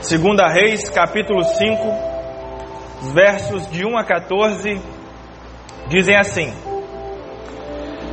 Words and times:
Segunda 0.00 0.46
Reis, 0.46 0.88
capítulo 0.90 1.42
5, 1.42 3.12
versos 3.14 3.68
de 3.70 3.84
1 3.84 3.96
a 3.96 4.04
14, 4.04 4.80
dizem 5.88 6.14
assim: 6.16 6.52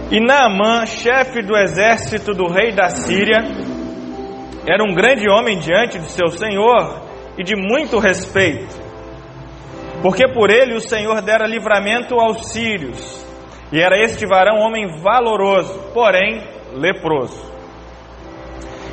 E 0.09 0.19
Naamã, 0.19 0.85
chefe 0.85 1.41
do 1.43 1.55
exército 1.55 2.33
do 2.33 2.47
rei 2.47 2.71
da 2.73 2.89
Síria, 2.89 3.39
era 4.65 4.81
um 4.81 4.95
grande 4.95 5.29
homem 5.29 5.59
diante 5.59 5.99
de 5.99 6.09
seu 6.09 6.29
senhor 6.29 7.01
e 7.37 7.43
de 7.43 7.53
muito 7.55 7.99
respeito, 7.99 8.73
porque 10.01 10.25
por 10.27 10.49
ele 10.49 10.75
o 10.75 10.81
Senhor 10.81 11.21
dera 11.21 11.45
livramento 11.45 12.15
aos 12.15 12.51
sírios, 12.51 13.25
e 13.73 13.79
era 13.79 14.01
este 14.01 14.25
varão 14.25 14.59
homem 14.59 15.01
valoroso, 15.01 15.91
porém 15.93 16.41
leproso. 16.73 17.52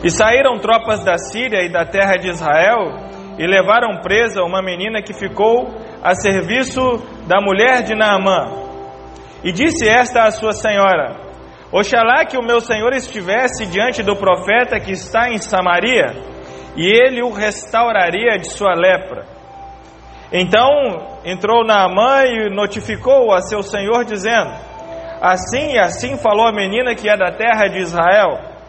E 0.03 0.11
saíram 0.11 0.59
tropas 0.59 1.05
da 1.05 1.19
Síria 1.19 1.62
e 1.62 1.71
da 1.71 1.85
terra 1.85 2.16
de 2.16 2.29
Israel 2.29 3.11
e 3.39 3.46
levaram 3.46 4.01
presa 4.01 4.42
uma 4.42 4.62
menina 4.62 5.02
que 5.02 5.12
ficou 5.12 5.69
a 6.02 6.15
serviço 6.15 6.80
da 7.27 7.41
mulher 7.41 7.83
de 7.83 7.95
Naamã. 7.95 8.61
E 9.45 9.52
disse 9.52 9.89
esta 9.89 10.25
à 10.25 10.30
sua 10.30 10.52
senhora: 10.52 11.16
Oxalá 11.73 12.25
que 12.25 12.39
o 12.39 12.42
meu 12.42 12.61
senhor 12.61 12.92
estivesse 12.95 13.66
diante 13.66 14.02
do 14.02 14.16
profeta 14.16 14.80
que 14.80 14.92
está 14.92 15.30
em 15.30 15.39
Samaria, 15.39 16.06
e 16.77 16.87
ele 16.87 17.23
o 17.23 17.30
restauraria 17.30 18.39
de 18.39 18.51
sua 18.51 18.75
lepra. 18.75 19.25
Então 20.33 21.20
entrou 21.25 21.64
Naamã 21.64 22.25
e 22.25 22.55
notificou 22.55 23.33
a 23.33 23.41
seu 23.41 23.62
senhor, 23.62 24.05
dizendo: 24.05 24.51
Assim 25.20 25.73
e 25.73 25.78
assim 25.78 26.17
falou 26.17 26.47
a 26.47 26.53
menina 26.53 26.95
que 26.95 27.09
é 27.09 27.17
da 27.17 27.33
terra 27.33 27.69
de 27.69 27.78
Israel. 27.78 28.59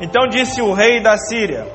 Então 0.00 0.26
disse 0.28 0.62
o 0.62 0.72
rei 0.72 1.02
da 1.02 1.16
Síria: 1.16 1.66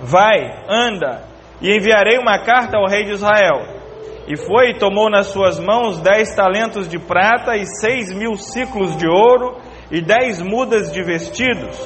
Vai, 0.00 0.38
anda, 0.68 1.22
e 1.60 1.76
enviarei 1.76 2.18
uma 2.18 2.38
carta 2.44 2.76
ao 2.78 2.86
rei 2.86 3.04
de 3.04 3.12
Israel. 3.12 3.80
E 4.26 4.36
foi 4.36 4.70
e 4.70 4.78
tomou 4.78 5.10
nas 5.10 5.26
suas 5.26 5.58
mãos 5.58 6.00
dez 6.00 6.34
talentos 6.34 6.88
de 6.88 6.98
prata 6.98 7.56
e 7.56 7.66
seis 7.66 8.12
mil 8.14 8.36
ciclos 8.36 8.96
de 8.96 9.08
ouro 9.08 9.58
e 9.90 10.00
dez 10.00 10.40
mudas 10.40 10.92
de 10.92 11.02
vestidos. 11.02 11.76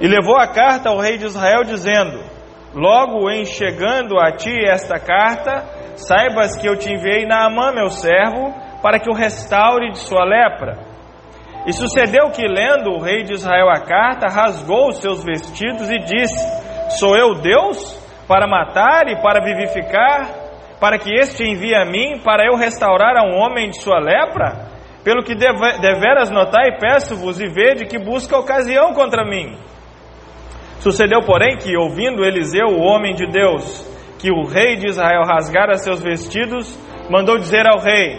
E 0.00 0.06
levou 0.06 0.36
a 0.36 0.48
carta 0.48 0.90
ao 0.90 0.98
rei 0.98 1.16
de 1.16 1.24
Israel, 1.24 1.64
dizendo: 1.64 2.20
Logo 2.74 3.30
em 3.30 3.44
chegando 3.44 4.18
a 4.18 4.32
ti 4.32 4.52
esta 4.68 4.98
carta, 4.98 5.64
saibas 5.96 6.56
que 6.56 6.68
eu 6.68 6.76
te 6.76 6.92
enviei 6.92 7.24
Naamã, 7.24 7.72
meu 7.72 7.88
servo, 7.88 8.52
para 8.82 8.98
que 8.98 9.08
o 9.08 9.14
restaure 9.14 9.90
de 9.92 9.98
sua 9.98 10.24
lepra. 10.24 10.93
E 11.66 11.72
sucedeu 11.72 12.30
que, 12.30 12.46
lendo 12.46 12.90
o 12.90 13.00
rei 13.00 13.22
de 13.22 13.32
Israel 13.32 13.70
a 13.70 13.80
carta, 13.80 14.28
rasgou 14.28 14.88
os 14.88 14.98
seus 14.98 15.24
vestidos 15.24 15.90
e 15.90 15.98
disse: 15.98 16.98
Sou 16.98 17.16
eu 17.16 17.34
Deus 17.36 17.98
para 18.28 18.46
matar 18.46 19.08
e 19.08 19.16
para 19.22 19.42
vivificar, 19.42 20.28
para 20.78 20.98
que 20.98 21.10
este 21.14 21.42
envie 21.42 21.74
a 21.74 21.84
mim, 21.84 22.20
para 22.22 22.44
eu 22.46 22.56
restaurar 22.56 23.16
a 23.16 23.24
um 23.24 23.38
homem 23.38 23.70
de 23.70 23.80
sua 23.80 23.98
lepra? 23.98 24.74
Pelo 25.02 25.22
que 25.22 25.34
deveras 25.34 26.30
notar 26.30 26.66
e 26.66 26.78
peço-vos 26.78 27.40
e 27.40 27.46
vede 27.46 27.86
que 27.86 27.98
busca 27.98 28.38
ocasião 28.38 28.92
contra 28.94 29.24
mim. 29.24 29.58
Sucedeu, 30.80 31.20
porém, 31.20 31.56
que, 31.56 31.76
ouvindo 31.76 32.24
Eliseu, 32.24 32.68
o 32.68 32.82
homem 32.82 33.14
de 33.14 33.26
Deus, 33.26 33.86
que 34.18 34.30
o 34.30 34.44
rei 34.46 34.76
de 34.76 34.88
Israel 34.88 35.22
rasgara 35.26 35.76
seus 35.76 36.02
vestidos, 36.02 36.78
mandou 37.10 37.38
dizer 37.38 37.66
ao 37.66 37.80
rei: 37.80 38.18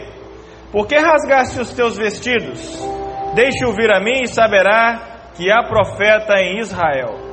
Por 0.72 0.88
que 0.88 0.96
rasgaste 0.96 1.60
os 1.60 1.72
teus 1.74 1.98
vestidos? 1.98 2.95
Deixe-o 3.36 3.74
vir 3.74 3.94
a 3.94 4.00
mim 4.00 4.22
e 4.24 4.28
saberá 4.28 5.32
que 5.36 5.52
há 5.52 5.62
profeta 5.68 6.40
em 6.40 6.60
Israel. 6.60 7.26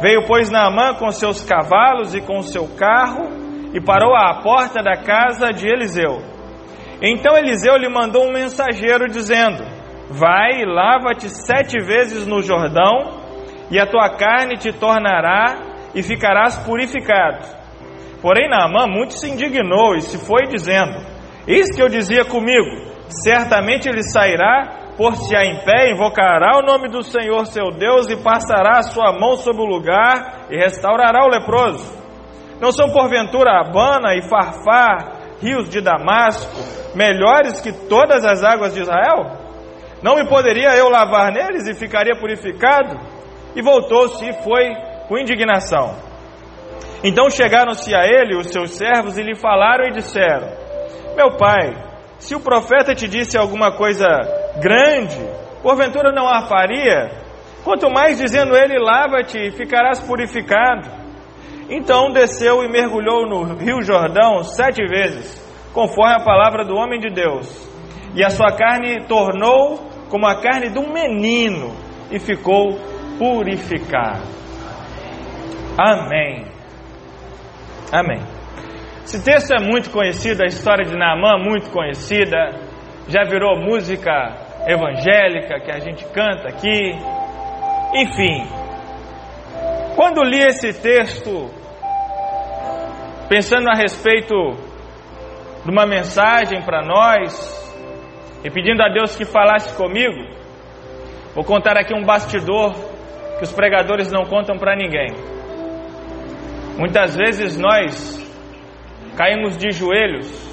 Veio, 0.00 0.24
pois, 0.26 0.48
Naamã 0.48 0.94
com 0.94 1.10
seus 1.10 1.44
cavalos 1.44 2.14
e 2.14 2.22
com 2.22 2.40
seu 2.40 2.66
carro 2.76 3.28
e 3.74 3.80
parou 3.80 4.16
à 4.16 4.40
porta 4.42 4.82
da 4.82 4.96
casa 4.96 5.52
de 5.52 5.68
Eliseu. 5.68 6.22
Então 7.02 7.36
Eliseu 7.36 7.76
lhe 7.76 7.90
mandou 7.90 8.26
um 8.26 8.32
mensageiro 8.32 9.06
dizendo: 9.06 9.62
Vai 10.08 10.62
e 10.62 10.64
lava-te 10.64 11.28
sete 11.28 11.78
vezes 11.84 12.26
no 12.26 12.40
Jordão, 12.40 13.20
e 13.70 13.78
a 13.78 13.86
tua 13.86 14.16
carne 14.16 14.56
te 14.56 14.72
tornará 14.72 15.58
e 15.94 16.02
ficarás 16.02 16.56
purificado. 16.60 17.44
Porém, 18.22 18.48
Naamã 18.48 18.86
muito 18.86 19.12
se 19.12 19.30
indignou 19.30 19.94
e 19.94 20.00
se 20.00 20.16
foi 20.26 20.44
dizendo: 20.44 20.96
Eis 21.46 21.68
que 21.76 21.82
eu 21.82 21.88
dizia 21.88 22.24
comigo: 22.24 22.88
certamente 23.08 23.88
ele 23.88 24.02
sairá 24.02 24.87
por-se-á 24.98 25.44
em 25.44 25.64
pé, 25.64 25.92
invocará 25.92 26.58
o 26.58 26.66
nome 26.66 26.88
do 26.88 27.04
Senhor 27.04 27.46
seu 27.46 27.70
Deus 27.70 28.10
e 28.10 28.20
passará 28.20 28.78
a 28.78 28.82
sua 28.82 29.12
mão 29.12 29.36
sobre 29.36 29.62
o 29.62 29.64
lugar 29.64 30.48
e 30.50 30.56
restaurará 30.56 31.24
o 31.24 31.28
leproso. 31.28 31.96
Não 32.60 32.72
são 32.72 32.90
porventura 32.90 33.60
Abana 33.60 34.16
e 34.16 34.28
Farfar, 34.28 35.38
rios 35.40 35.68
de 35.68 35.80
Damasco, 35.80 36.52
melhores 36.96 37.60
que 37.60 37.72
todas 37.88 38.24
as 38.24 38.42
águas 38.42 38.74
de 38.74 38.80
Israel? 38.80 39.38
Não 40.02 40.16
me 40.16 40.28
poderia 40.28 40.76
eu 40.76 40.88
lavar 40.88 41.30
neles 41.30 41.68
e 41.68 41.74
ficaria 41.74 42.18
purificado? 42.18 42.98
E 43.54 43.62
voltou-se 43.62 44.28
e 44.28 44.42
foi 44.42 44.64
com 45.06 45.16
indignação. 45.16 45.94
Então 47.04 47.30
chegaram-se 47.30 47.94
a 47.94 48.04
ele 48.04 48.36
os 48.36 48.48
seus 48.48 48.72
servos 48.72 49.16
e 49.16 49.22
lhe 49.22 49.36
falaram 49.36 49.86
e 49.86 49.92
disseram: 49.92 50.48
Meu 51.16 51.36
pai, 51.36 51.72
se 52.18 52.34
o 52.34 52.40
profeta 52.40 52.96
te 52.96 53.06
disse 53.06 53.38
alguma 53.38 53.70
coisa 53.70 54.06
grande, 54.60 55.24
porventura 55.62 56.12
não 56.12 56.28
a 56.28 56.42
faria? 56.42 57.10
Quanto 57.64 57.90
mais 57.90 58.18
dizendo 58.18 58.56
ele, 58.56 58.78
lava-te 58.78 59.38
e 59.38 59.50
ficarás 59.50 60.00
purificado. 60.00 60.88
Então 61.68 62.10
desceu 62.12 62.64
e 62.64 62.68
mergulhou 62.68 63.28
no 63.28 63.54
rio 63.54 63.82
Jordão 63.82 64.42
sete 64.42 64.82
vezes, 64.86 65.38
conforme 65.74 66.14
a 66.14 66.24
palavra 66.24 66.64
do 66.64 66.74
homem 66.74 66.98
de 66.98 67.10
Deus. 67.10 67.68
E 68.14 68.24
a 68.24 68.30
sua 68.30 68.52
carne 68.52 69.04
tornou 69.06 69.86
como 70.08 70.26
a 70.26 70.40
carne 70.40 70.70
de 70.70 70.78
um 70.78 70.92
menino 70.92 71.74
e 72.10 72.18
ficou 72.18 72.78
purificado. 73.18 74.22
Amém. 75.76 76.46
Amém. 77.92 78.20
Esse 79.04 79.22
texto 79.22 79.52
é 79.52 79.60
muito 79.60 79.90
conhecido, 79.90 80.42
a 80.42 80.46
história 80.46 80.84
de 80.84 80.96
Naamã 80.96 81.38
muito 81.38 81.70
conhecida, 81.70 82.60
já 83.08 83.24
virou 83.24 83.58
música 83.60 84.47
evangélica 84.66 85.60
que 85.60 85.70
a 85.70 85.78
gente 85.78 86.04
canta 86.06 86.48
aqui. 86.48 86.92
Enfim, 87.94 88.46
quando 89.94 90.22
li 90.22 90.40
esse 90.40 90.72
texto, 90.80 91.50
pensando 93.28 93.68
a 93.68 93.74
respeito 93.74 94.34
de 95.64 95.70
uma 95.70 95.86
mensagem 95.86 96.62
para 96.62 96.84
nós, 96.84 97.58
e 98.44 98.50
pedindo 98.50 98.82
a 98.82 98.88
Deus 98.88 99.16
que 99.16 99.24
falasse 99.24 99.76
comigo, 99.76 100.16
vou 101.34 101.44
contar 101.44 101.76
aqui 101.76 101.92
um 101.92 102.04
bastidor 102.04 102.74
que 103.38 103.44
os 103.44 103.52
pregadores 103.52 104.10
não 104.10 104.24
contam 104.24 104.56
para 104.56 104.76
ninguém. 104.76 105.08
Muitas 106.78 107.16
vezes 107.16 107.56
nós 107.56 108.16
caímos 109.16 109.56
de 109.56 109.72
joelhos 109.72 110.47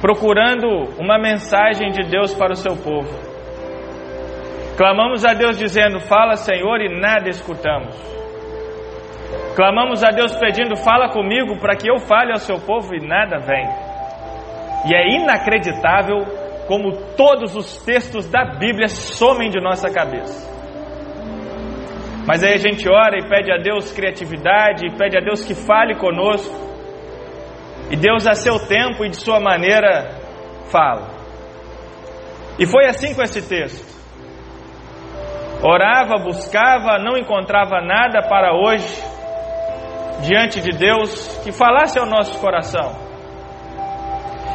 procurando 0.00 0.66
uma 0.98 1.18
mensagem 1.18 1.90
de 1.90 2.08
Deus 2.08 2.34
para 2.34 2.52
o 2.52 2.56
seu 2.56 2.76
povo. 2.76 3.10
Clamamos 4.76 5.24
a 5.24 5.34
Deus 5.34 5.58
dizendo: 5.58 6.00
Fala, 6.00 6.36
Senhor, 6.36 6.80
e 6.80 7.00
nada 7.00 7.28
escutamos. 7.28 7.94
Clamamos 9.54 10.02
a 10.02 10.10
Deus 10.10 10.34
pedindo: 10.36 10.74
Fala 10.76 11.10
comigo 11.10 11.58
para 11.60 11.76
que 11.76 11.90
eu 11.90 11.98
fale 11.98 12.32
ao 12.32 12.38
seu 12.38 12.58
povo 12.60 12.94
e 12.94 13.06
nada 13.06 13.38
vem. 13.38 13.68
E 14.88 14.94
é 14.94 15.16
inacreditável 15.16 16.24
como 16.66 17.14
todos 17.14 17.54
os 17.54 17.84
textos 17.84 18.30
da 18.30 18.44
Bíblia 18.44 18.88
somem 18.88 19.50
de 19.50 19.60
nossa 19.60 19.92
cabeça. 19.92 20.48
Mas 22.26 22.44
aí 22.44 22.54
a 22.54 22.58
gente 22.58 22.88
ora 22.88 23.18
e 23.18 23.28
pede 23.28 23.50
a 23.50 23.56
Deus 23.56 23.92
criatividade, 23.92 24.86
e 24.86 24.96
pede 24.96 25.18
a 25.18 25.20
Deus 25.20 25.44
que 25.44 25.54
fale 25.54 25.96
conosco. 25.96 26.69
E 27.90 27.96
Deus, 27.96 28.26
a 28.26 28.34
seu 28.34 28.58
tempo 28.66 29.04
e 29.04 29.08
de 29.08 29.16
sua 29.16 29.40
maneira, 29.40 30.10
fala. 30.70 31.08
E 32.58 32.66
foi 32.66 32.86
assim 32.86 33.14
com 33.14 33.22
esse 33.22 33.42
texto. 33.42 33.84
Orava, 35.62 36.22
buscava, 36.22 36.98
não 36.98 37.18
encontrava 37.18 37.80
nada 37.80 38.22
para 38.28 38.54
hoje, 38.54 39.02
diante 40.22 40.60
de 40.60 40.70
Deus, 40.70 41.40
que 41.42 41.52
falasse 41.52 41.98
ao 41.98 42.06
nosso 42.06 42.38
coração. 42.40 43.10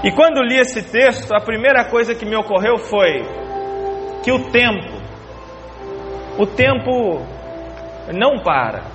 E 0.03 0.11
quando 0.11 0.41
li 0.41 0.57
esse 0.57 0.83
texto, 0.91 1.33
a 1.33 1.41
primeira 1.41 1.89
coisa 1.89 2.15
que 2.15 2.25
me 2.25 2.35
ocorreu 2.35 2.77
foi 2.77 3.21
que 4.23 4.31
o 4.31 4.49
tempo, 4.49 4.93
o 6.39 6.45
tempo 6.47 7.21
não 8.13 8.39
para. 8.43 8.94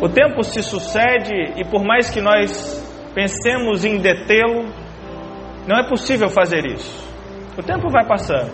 O 0.00 0.08
tempo 0.08 0.42
se 0.42 0.62
sucede 0.62 1.60
e 1.60 1.64
por 1.64 1.84
mais 1.84 2.10
que 2.10 2.20
nós 2.20 2.80
pensemos 3.14 3.84
em 3.84 3.98
detê-lo, 3.98 4.64
não 5.66 5.78
é 5.78 5.86
possível 5.86 6.28
fazer 6.28 6.64
isso. 6.64 7.06
O 7.58 7.62
tempo 7.62 7.90
vai 7.90 8.06
passando. 8.06 8.50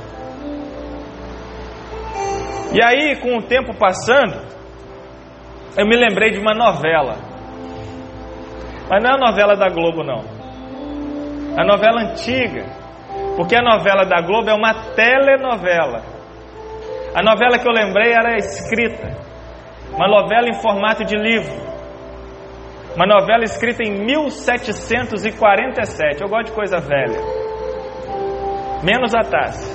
E 2.75 2.83
aí, 2.83 3.17
com 3.21 3.37
o 3.37 3.43
tempo 3.43 3.77
passando, 3.79 4.37
eu 5.79 5.87
me 5.87 5.97
lembrei 5.97 6.33
de 6.33 6.39
uma 6.39 6.53
novela. 6.53 7.17
Mas 8.91 9.03
não 9.03 9.11
é 9.11 9.15
a 9.15 9.19
novela 9.19 9.57
da 9.57 9.69
Globo, 9.69 10.03
não. 10.03 10.25
A 11.57 11.65
novela 11.65 12.03
antiga. 12.03 12.65
Porque 13.37 13.55
a 13.55 13.63
novela 13.63 14.05
da 14.05 14.21
Globo 14.21 14.51
é 14.51 14.55
uma 14.55 14.75
telenovela. 14.95 16.03
A 17.15 17.23
novela 17.23 17.59
que 17.59 17.69
eu 17.69 17.73
lembrei 17.73 18.13
era 18.13 18.37
escrita. 18.37 19.26
Uma 19.97 20.07
novela 20.09 20.47
em 20.47 20.55
formato 20.61 21.05
de 21.07 21.17
livro. 21.17 21.57
Uma 22.95 23.07
novela 23.07 23.45
escrita 23.45 23.83
em 23.83 24.05
1747. 24.05 26.21
Eu 26.21 26.29
gosto 26.29 26.49
de 26.49 26.53
coisa 26.53 26.79
velha. 26.79 27.19
Menos 28.85 29.15
a 29.15 29.21
taça. 29.21 29.75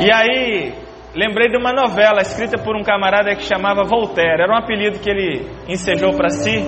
E 0.00 0.12
aí, 0.12 0.74
lembrei 1.14 1.48
de 1.48 1.56
uma 1.56 1.72
novela 1.72 2.22
escrita 2.22 2.58
por 2.58 2.76
um 2.76 2.82
camarada 2.82 3.32
que 3.36 3.44
chamava 3.44 3.84
Voltaire. 3.84 4.42
Era 4.42 4.52
um 4.52 4.58
apelido 4.58 4.98
que 4.98 5.08
ele 5.08 5.48
ensejou 5.68 6.16
para 6.16 6.30
si. 6.30 6.58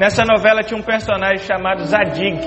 Nessa 0.00 0.24
novela 0.24 0.64
tinha 0.64 0.80
um 0.80 0.82
personagem 0.82 1.46
chamado 1.46 1.84
Zadig. 1.84 2.40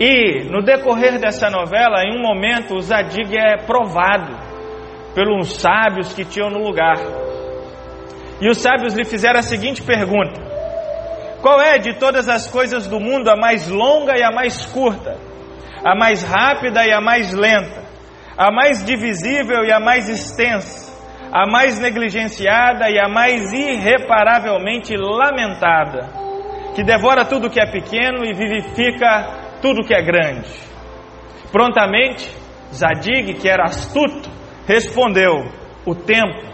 E 0.00 0.50
no 0.50 0.62
decorrer 0.62 1.20
dessa 1.20 1.48
novela, 1.48 2.02
em 2.02 2.18
um 2.18 2.22
momento, 2.22 2.74
o 2.74 2.80
Zadig 2.80 3.36
é 3.36 3.56
provado 3.64 4.47
pelos 5.14 5.54
sábios 5.54 6.12
que 6.12 6.24
tinham 6.24 6.50
no 6.50 6.58
lugar. 6.58 6.96
E 8.40 8.48
os 8.48 8.58
sábios 8.58 8.94
lhe 8.94 9.04
fizeram 9.04 9.38
a 9.38 9.42
seguinte 9.42 9.82
pergunta: 9.82 10.40
Qual 11.42 11.60
é 11.60 11.78
de 11.78 11.94
todas 11.98 12.28
as 12.28 12.50
coisas 12.50 12.86
do 12.86 13.00
mundo 13.00 13.28
a 13.28 13.36
mais 13.36 13.68
longa 13.68 14.16
e 14.16 14.22
a 14.22 14.30
mais 14.30 14.64
curta, 14.66 15.16
a 15.84 15.96
mais 15.96 16.22
rápida 16.22 16.86
e 16.86 16.92
a 16.92 17.00
mais 17.00 17.32
lenta? 17.32 17.88
a 18.38 18.52
mais 18.52 18.84
divisível 18.84 19.64
e 19.64 19.72
a 19.72 19.80
mais 19.80 20.08
extensa, 20.08 20.96
a 21.32 21.44
mais 21.50 21.80
negligenciada 21.80 22.88
e 22.88 22.96
a 22.96 23.08
mais 23.08 23.52
irreparavelmente 23.52 24.94
lamentada, 24.96 26.08
que 26.72 26.84
devora 26.84 27.24
tudo 27.24 27.50
que 27.50 27.60
é 27.60 27.68
pequeno 27.68 28.24
e 28.24 28.32
vivifica 28.32 29.58
tudo 29.60 29.84
que 29.84 29.92
é 29.92 30.00
grande. 30.00 30.48
Prontamente, 31.50 32.32
Zadig, 32.72 33.34
que 33.40 33.48
era 33.48 33.64
astuto, 33.64 34.27
respondeu: 34.68 35.46
O 35.86 35.94
tempo. 35.94 36.46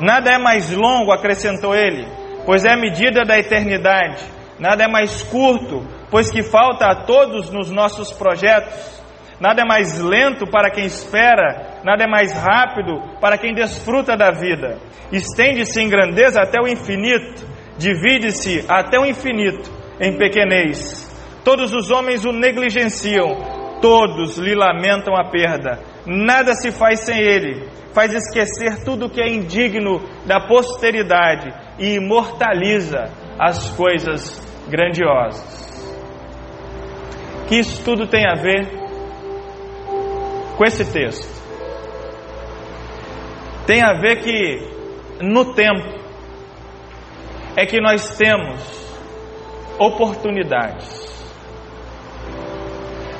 Nada 0.00 0.30
é 0.30 0.38
mais 0.38 0.70
longo, 0.72 1.12
acrescentou 1.12 1.74
ele, 1.74 2.06
pois 2.44 2.64
é 2.64 2.72
a 2.72 2.76
medida 2.76 3.24
da 3.24 3.38
eternidade. 3.38 4.22
Nada 4.58 4.84
é 4.84 4.88
mais 4.88 5.22
curto, 5.22 5.86
pois 6.10 6.30
que 6.30 6.42
falta 6.42 6.86
a 6.86 6.94
todos 7.04 7.50
nos 7.50 7.70
nossos 7.70 8.12
projetos. 8.12 8.96
Nada 9.40 9.62
é 9.62 9.64
mais 9.64 10.00
lento 10.00 10.46
para 10.46 10.70
quem 10.70 10.86
espera, 10.86 11.80
nada 11.84 12.04
é 12.04 12.06
mais 12.06 12.32
rápido 12.32 13.00
para 13.20 13.38
quem 13.38 13.54
desfruta 13.54 14.16
da 14.16 14.30
vida. 14.30 14.78
Estende-se 15.12 15.80
em 15.80 15.88
grandeza 15.88 16.40
até 16.40 16.58
o 16.60 16.66
infinito, 16.66 17.46
divide-se 17.78 18.64
até 18.66 18.98
o 18.98 19.04
infinito 19.04 19.70
em 20.00 20.16
pequenez. 20.16 21.14
Todos 21.44 21.72
os 21.72 21.90
homens 21.90 22.24
o 22.24 22.32
negligenciam, 22.32 23.78
todos 23.80 24.38
lhe 24.38 24.54
lamentam 24.54 25.14
a 25.14 25.30
perda. 25.30 25.95
Nada 26.06 26.54
se 26.54 26.70
faz 26.70 27.00
sem 27.00 27.18
ele, 27.18 27.68
faz 27.92 28.12
esquecer 28.12 28.84
tudo 28.84 29.10
que 29.10 29.20
é 29.20 29.28
indigno 29.28 30.00
da 30.24 30.46
posteridade 30.46 31.52
e 31.78 31.96
imortaliza 31.96 33.10
as 33.38 33.68
coisas 33.70 34.40
grandiosas. 34.68 35.66
Que 37.48 37.58
isso 37.58 37.84
tudo 37.84 38.06
tem 38.06 38.24
a 38.26 38.34
ver 38.34 38.66
com 40.56 40.64
esse 40.64 40.90
texto 40.92 41.36
tem 43.66 43.82
a 43.82 43.94
ver 43.94 44.22
que 44.22 45.24
no 45.24 45.52
tempo 45.52 45.98
é 47.56 47.66
que 47.66 47.80
nós 47.80 48.16
temos 48.16 48.60
oportunidades. 49.78 51.04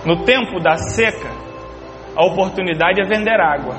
No 0.07 0.25
tempo 0.25 0.61
da 0.61 0.77
seca, 0.77 1.31
a 2.17 2.25
oportunidade 2.25 3.01
é 3.01 3.05
vender 3.05 3.39
água. 3.39 3.77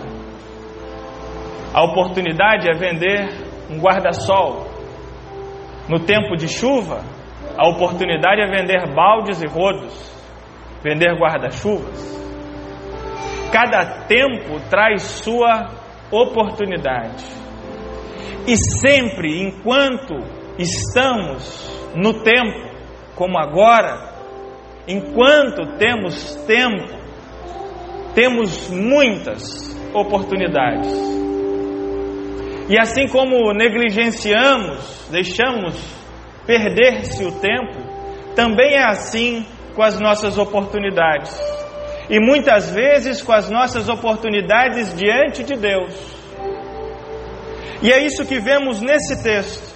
A 1.74 1.84
oportunidade 1.84 2.70
é 2.70 2.74
vender 2.74 3.48
um 3.70 3.80
guarda-sol. 3.80 4.68
No 5.90 6.00
tempo 6.02 6.36
de 6.36 6.48
chuva, 6.48 7.02
a 7.58 7.68
oportunidade 7.68 8.42
é 8.42 8.48
vender 8.48 8.94
baldes 8.94 9.42
e 9.42 9.48
rodos, 9.48 10.14
vender 10.84 11.18
guarda-chuvas. 11.18 12.16
Cada 13.52 14.06
tempo 14.06 14.60
traz 14.70 15.02
sua 15.02 15.68
oportunidade. 16.12 17.26
E 18.48 18.56
sempre, 18.56 19.42
enquanto 19.42 20.14
estamos 20.60 21.92
no 21.96 22.22
tempo, 22.22 22.70
como 23.16 23.38
agora, 23.40 24.14
enquanto 24.88 25.78
temos 25.78 26.36
tempo, 26.46 27.07
temos 28.18 28.68
muitas 28.70 29.78
oportunidades. 29.94 30.92
E 32.68 32.76
assim 32.76 33.08
como 33.08 33.54
negligenciamos, 33.54 35.08
deixamos 35.12 35.80
perder-se 36.44 37.24
o 37.24 37.32
tempo, 37.34 37.78
também 38.36 38.74
é 38.74 38.86
assim 38.86 39.46
com 39.76 39.84
as 39.84 40.00
nossas 40.00 40.36
oportunidades 40.40 41.40
e 42.10 42.20
muitas 42.20 42.72
vezes 42.72 43.22
com 43.22 43.34
as 43.34 43.52
nossas 43.52 43.88
oportunidades 43.88 44.96
diante 44.96 45.44
de 45.44 45.56
Deus. 45.56 45.94
E 47.84 47.92
é 47.94 48.04
isso 48.04 48.26
que 48.26 48.40
vemos 48.40 48.82
nesse 48.82 49.22
texto. 49.22 49.76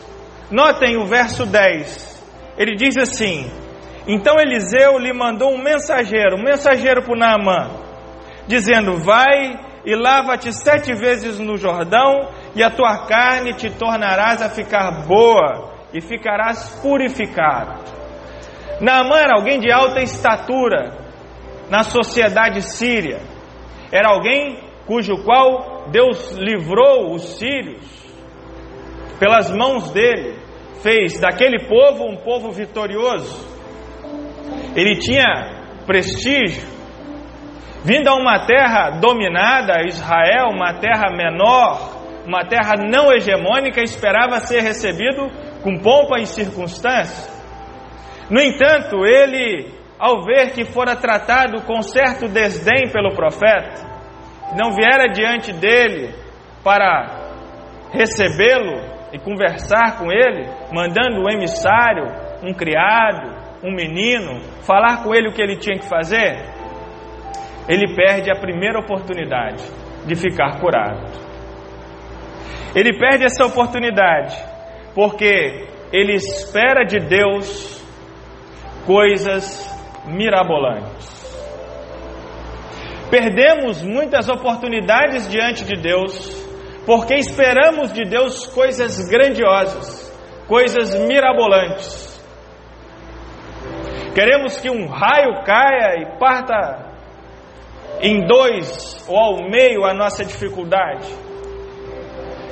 Notem 0.50 0.98
o 0.98 1.06
verso 1.06 1.46
10. 1.46 2.24
Ele 2.58 2.76
diz 2.76 2.98
assim: 2.98 3.52
Então 4.08 4.40
Eliseu 4.40 4.98
lhe 4.98 5.14
mandou 5.14 5.54
um 5.54 5.62
mensageiro, 5.62 6.38
um 6.38 6.44
mensageiro 6.44 7.04
para 7.04 7.16
Naamã, 7.16 7.91
dizendo: 8.52 8.98
Vai 8.98 9.58
e 9.86 9.96
lava-te 9.96 10.52
sete 10.52 10.94
vezes 10.94 11.40
no 11.40 11.58
Jordão, 11.58 12.30
e 12.54 12.62
a 12.62 12.70
tua 12.70 13.06
carne 13.08 13.54
te 13.54 13.70
tornarás 13.70 14.42
a 14.42 14.50
ficar 14.50 15.06
boa, 15.08 15.72
e 15.94 16.02
ficarás 16.02 16.80
purificado. 16.82 17.84
Naamã 18.82 19.18
era 19.18 19.36
alguém 19.38 19.60
de 19.60 19.72
alta 19.72 20.02
estatura, 20.02 20.98
na 21.70 21.84
sociedade 21.84 22.62
síria. 22.62 23.22
Era 23.92 24.10
alguém 24.10 24.60
cujo 24.86 25.24
qual 25.24 25.90
Deus 25.90 26.32
livrou 26.38 27.14
os 27.14 27.38
sírios 27.38 27.86
pelas 29.20 29.52
mãos 29.52 29.92
dele, 29.92 30.36
fez 30.82 31.20
daquele 31.20 31.68
povo 31.68 32.04
um 32.06 32.18
povo 32.18 32.52
vitorioso. 32.52 33.48
Ele 34.76 34.98
tinha 34.98 35.84
prestígio, 35.86 36.68
vindo 37.84 38.08
a 38.08 38.16
uma 38.16 38.46
terra 38.46 38.92
dominada, 39.00 39.86
Israel, 39.86 40.50
uma 40.54 40.74
terra 40.74 41.10
menor, 41.16 42.02
uma 42.26 42.46
terra 42.46 42.76
não 42.78 43.12
hegemônica, 43.12 43.82
esperava 43.82 44.40
ser 44.40 44.62
recebido 44.62 45.30
com 45.64 45.78
pompa 45.80 46.20
e 46.20 46.26
circunstância. 46.26 47.32
No 48.30 48.40
entanto, 48.40 49.06
ele 49.06 49.82
ao 50.02 50.24
ver 50.24 50.52
que 50.54 50.66
fora 50.66 50.96
tratado 50.96 51.62
com 51.62 51.80
certo 51.84 52.28
desdém 52.28 52.90
pelo 52.92 53.14
profeta, 53.14 53.88
não 54.58 54.74
viera 54.74 55.08
diante 55.14 55.54
dele 55.54 56.10
para 56.64 57.06
recebê-lo 57.94 58.82
e 59.14 59.20
conversar 59.20 60.00
com 60.00 60.12
ele, 60.12 60.50
mandando 60.74 61.22
um 61.22 61.30
emissário, 61.30 62.08
um 62.44 62.52
criado, 62.52 63.60
um 63.64 63.72
menino, 63.72 64.42
falar 64.64 65.04
com 65.04 65.14
ele 65.14 65.30
o 65.30 65.34
que 65.34 65.42
ele 65.42 65.58
tinha 65.58 65.78
que 65.78 65.88
fazer, 65.88 66.61
ele 67.68 67.96
perde 67.96 68.32
a 68.32 68.36
primeira 68.36 68.80
oportunidade 68.80 69.64
de 70.06 70.16
ficar 70.16 70.60
curado. 70.60 71.12
Ele 72.76 72.98
perde 72.98 73.26
essa 73.26 73.46
oportunidade 73.46 74.36
porque 74.96 75.68
ele 75.92 76.14
espera 76.14 76.84
de 76.86 77.00
Deus 77.00 77.82
coisas 78.86 79.70
mirabolantes. 80.06 81.22
Perdemos 83.10 83.82
muitas 83.82 84.30
oportunidades 84.30 85.30
diante 85.30 85.66
de 85.66 85.82
Deus 85.82 86.42
porque 86.86 87.16
esperamos 87.16 87.94
de 87.94 88.06
Deus 88.06 88.48
coisas 88.48 88.98
grandiosas, 89.10 90.10
coisas 90.48 90.96
mirabolantes. 91.08 92.10
Queremos 94.16 94.60
que 94.60 94.70
um 94.70 94.88
raio 94.88 95.44
caia 95.44 96.02
e 96.02 96.18
parta 96.18 96.91
em 98.02 98.26
dois 98.26 99.06
ou 99.08 99.18
ao 99.18 99.50
meio 99.50 99.86
a 99.86 99.94
nossa 99.94 100.26
dificuldade. 100.26 101.08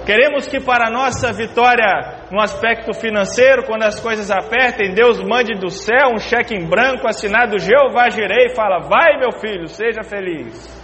Queremos 0.06 0.48
que 0.48 0.60
para 0.60 0.88
a 0.88 0.92
nossa 0.92 1.32
vitória 1.32 2.26
no 2.32 2.42
aspecto 2.42 2.94
financeiro, 2.94 3.64
quando 3.66 3.84
as 3.84 4.00
coisas 4.00 4.32
apertem, 4.32 4.94
Deus 4.94 5.20
mande 5.22 5.54
do 5.60 5.70
céu 5.70 6.14
um 6.14 6.18
cheque 6.18 6.56
em 6.56 6.68
branco 6.68 7.08
assinado 7.08 7.60
Jeová 7.60 8.10
Jirei 8.10 8.48
e 8.48 8.56
fala: 8.56 8.80
Vai, 8.80 9.20
meu 9.20 9.32
filho, 9.40 9.68
seja 9.68 10.02
feliz. 10.04 10.80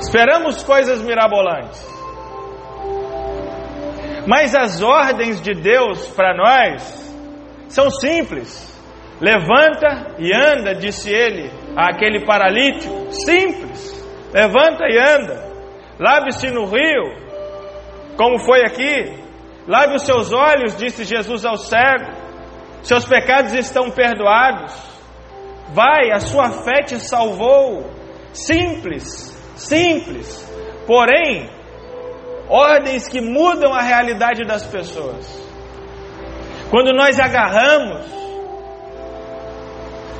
Esperamos 0.00 0.62
coisas 0.62 1.02
mirabolantes. 1.02 1.84
Mas 4.26 4.54
as 4.54 4.82
ordens 4.82 5.40
de 5.40 5.54
Deus 5.54 6.08
para 6.08 6.34
nós 6.34 7.14
são 7.68 7.90
simples. 7.90 8.75
Levanta 9.20 10.14
e 10.18 10.32
anda, 10.34 10.74
disse 10.74 11.10
ele 11.10 11.50
àquele 11.76 12.24
paralítico. 12.24 13.10
Simples. 13.12 13.94
Levanta 14.32 14.84
e 14.90 14.98
anda. 14.98 15.46
Lave-se 15.98 16.50
no 16.50 16.66
rio, 16.66 17.26
como 18.16 18.38
foi 18.38 18.60
aqui. 18.60 19.24
Lave 19.66 19.94
os 19.94 20.02
seus 20.02 20.32
olhos, 20.32 20.76
disse 20.76 21.04
Jesus 21.04 21.44
ao 21.44 21.56
cego. 21.56 22.12
Seus 22.82 23.06
pecados 23.06 23.54
estão 23.54 23.90
perdoados. 23.90 24.74
Vai, 25.72 26.10
a 26.12 26.20
sua 26.20 26.50
fé 26.50 26.82
te 26.82 26.98
salvou. 27.00 27.90
Simples, 28.32 29.32
simples. 29.56 30.44
Porém, 30.86 31.50
ordens 32.48 33.08
que 33.08 33.20
mudam 33.20 33.72
a 33.72 33.80
realidade 33.80 34.44
das 34.44 34.64
pessoas. 34.66 35.26
Quando 36.70 36.92
nós 36.92 37.18
agarramos, 37.18 38.25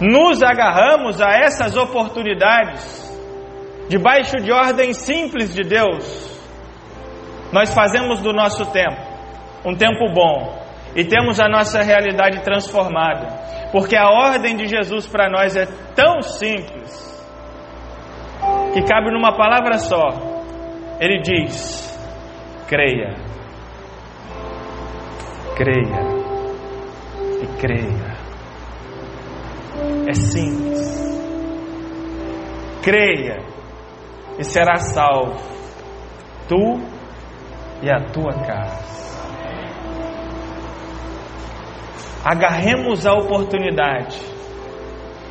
nos 0.01 0.43
agarramos 0.43 1.21
a 1.21 1.31
essas 1.31 1.77
oportunidades, 1.77 3.05
debaixo 3.89 4.37
de 4.37 4.53
ordens 4.53 4.99
simples 4.99 5.55
de 5.55 5.63
Deus, 5.63 6.27
nós 7.53 7.73
fazemos 7.73 8.21
do 8.21 8.33
nosso 8.33 8.67
tempo 8.73 9.07
um 9.65 9.75
tempo 9.75 10.13
bom 10.13 10.65
e 10.95 11.05
temos 11.05 11.41
a 11.41 11.49
nossa 11.49 11.83
realidade 11.83 12.43
transformada, 12.43 13.27
porque 13.73 13.97
a 13.97 14.09
ordem 14.09 14.57
de 14.57 14.67
Jesus 14.67 15.07
para 15.07 15.29
nós 15.29 15.57
é 15.57 15.67
tão 15.95 16.23
simples 16.23 17.07
que 18.73 18.83
cabe 18.83 19.11
numa 19.11 19.37
palavra 19.37 19.79
só. 19.79 20.09
Ele 21.01 21.21
diz: 21.21 21.93
creia, 22.69 23.15
creia 25.57 26.17
e 27.43 27.47
creia. 27.61 28.06
É 30.09 30.15
simples. 30.15 30.87
Creia 32.83 33.39
e 34.39 34.45
será 34.45 34.77
salvo, 34.77 35.41
tu 36.49 36.81
e 37.83 37.91
a 37.91 38.05
tua 38.13 38.33
casa. 38.33 38.87
Agarremos 42.25 43.07
a 43.07 43.13
oportunidade 43.13 44.21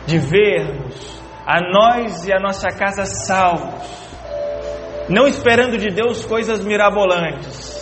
de 0.06 0.18
vermos 0.18 1.22
a 1.46 1.60
nós 1.62 2.28
e 2.28 2.34
a 2.34 2.40
nossa 2.40 2.70
casa 2.70 3.06
salvos, 3.06 3.84
não 5.10 5.28
esperando 5.28 5.78
de 5.78 5.90
Deus 5.90 6.26
coisas 6.26 6.66
mirabolantes, 6.66 7.76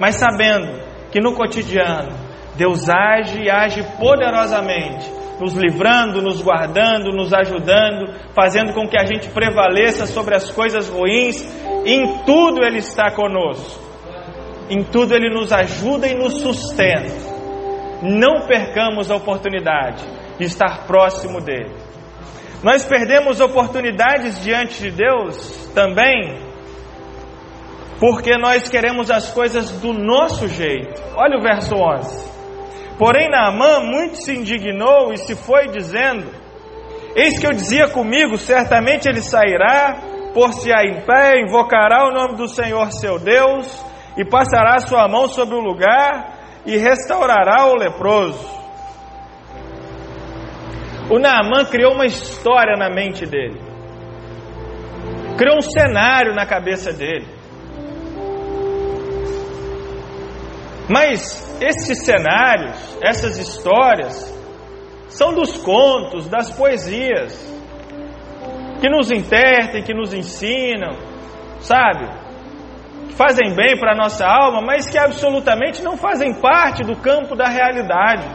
mas 0.00 0.16
sabendo 0.16 0.82
que 1.10 1.20
no 1.20 1.34
cotidiano 1.34 2.12
Deus 2.56 2.88
age 2.88 3.42
e 3.42 3.50
age 3.50 3.82
poderosamente 3.98 5.13
nos 5.40 5.54
livrando, 5.54 6.22
nos 6.22 6.40
guardando, 6.40 7.10
nos 7.10 7.32
ajudando, 7.32 8.12
fazendo 8.34 8.72
com 8.72 8.86
que 8.88 8.98
a 8.98 9.04
gente 9.04 9.28
prevaleça 9.30 10.06
sobre 10.06 10.34
as 10.34 10.50
coisas 10.50 10.88
ruins. 10.88 11.42
Em 11.84 12.24
tudo 12.24 12.64
Ele 12.64 12.78
está 12.78 13.10
conosco. 13.10 13.82
Em 14.70 14.82
tudo 14.82 15.14
Ele 15.14 15.32
nos 15.32 15.52
ajuda 15.52 16.06
e 16.06 16.14
nos 16.14 16.40
sustenta. 16.40 17.34
Não 18.02 18.46
percamos 18.46 19.10
a 19.10 19.16
oportunidade 19.16 20.04
de 20.38 20.44
estar 20.44 20.86
próximo 20.86 21.40
dEle. 21.40 21.74
Nós 22.62 22.84
perdemos 22.84 23.40
oportunidades 23.40 24.42
diante 24.42 24.82
de 24.82 24.90
Deus 24.90 25.70
também 25.74 26.54
porque 28.00 28.36
nós 28.36 28.68
queremos 28.68 29.10
as 29.10 29.32
coisas 29.32 29.70
do 29.80 29.92
nosso 29.92 30.48
jeito. 30.48 31.00
Olha 31.16 31.38
o 31.38 31.42
verso 31.42 31.74
11. 31.74 32.33
Porém, 32.98 33.28
Naamã 33.28 33.80
muito 33.80 34.16
se 34.16 34.32
indignou 34.32 35.12
e 35.12 35.16
se 35.18 35.34
foi 35.34 35.68
dizendo: 35.68 36.30
Eis 37.16 37.38
que 37.38 37.46
eu 37.46 37.52
dizia 37.52 37.88
comigo: 37.88 38.36
certamente 38.36 39.08
ele 39.08 39.20
sairá, 39.20 39.96
por-se-á 40.32 40.84
em 40.84 41.00
pé, 41.00 41.40
invocará 41.40 42.08
o 42.08 42.12
nome 42.12 42.36
do 42.36 42.48
Senhor 42.48 42.90
seu 42.92 43.18
Deus, 43.18 43.84
e 44.16 44.24
passará 44.24 44.78
sua 44.78 45.08
mão 45.08 45.28
sobre 45.28 45.56
o 45.56 45.60
lugar 45.60 46.34
e 46.64 46.76
restaurará 46.76 47.66
o 47.66 47.74
leproso. 47.74 48.54
O 51.10 51.18
Naamã 51.18 51.64
criou 51.66 51.92
uma 51.92 52.06
história 52.06 52.76
na 52.78 52.88
mente 52.88 53.26
dele, 53.26 53.60
criou 55.36 55.58
um 55.58 55.62
cenário 55.62 56.34
na 56.34 56.46
cabeça 56.46 56.92
dele. 56.92 57.26
Mas 60.88 61.53
esses 61.64 62.04
cenários, 62.04 62.98
essas 63.02 63.38
histórias, 63.38 64.32
são 65.08 65.32
dos 65.34 65.56
contos, 65.56 66.28
das 66.28 66.50
poesias, 66.50 67.32
que 68.80 68.88
nos 68.88 69.10
intertem, 69.10 69.82
que 69.82 69.94
nos 69.94 70.12
ensinam, 70.12 70.92
sabe? 71.60 72.06
Que 73.08 73.14
fazem 73.14 73.54
bem 73.54 73.78
para 73.78 73.92
a 73.92 73.96
nossa 73.96 74.26
alma, 74.26 74.60
mas 74.60 74.90
que 74.90 74.98
absolutamente 74.98 75.82
não 75.82 75.96
fazem 75.96 76.34
parte 76.40 76.82
do 76.82 76.96
campo 76.96 77.34
da 77.34 77.48
realidade. 77.48 78.26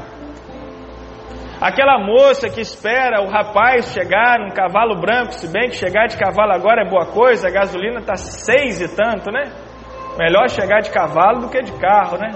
Aquela 1.62 2.00
moça 2.00 2.50
que 2.50 2.62
espera 2.62 3.22
o 3.22 3.30
rapaz 3.30 3.92
chegar 3.92 4.40
num 4.40 4.52
cavalo 4.52 5.00
branco, 5.00 5.34
se 5.34 5.52
bem 5.52 5.70
que 5.70 5.76
chegar 5.76 6.08
de 6.08 6.18
cavalo 6.18 6.54
agora 6.54 6.84
é 6.86 6.90
boa 6.90 7.08
coisa, 7.08 7.50
a 7.50 7.52
gasolina 7.52 8.00
está 8.00 8.16
seis 8.16 8.80
e 8.80 8.96
tanto, 8.96 9.30
né? 9.30 9.52
Melhor 10.18 10.50
chegar 10.50 10.80
de 10.80 10.90
cavalo 10.90 11.42
do 11.42 11.50
que 11.50 11.62
de 11.62 11.74
carro, 11.74 12.18
né? 12.18 12.32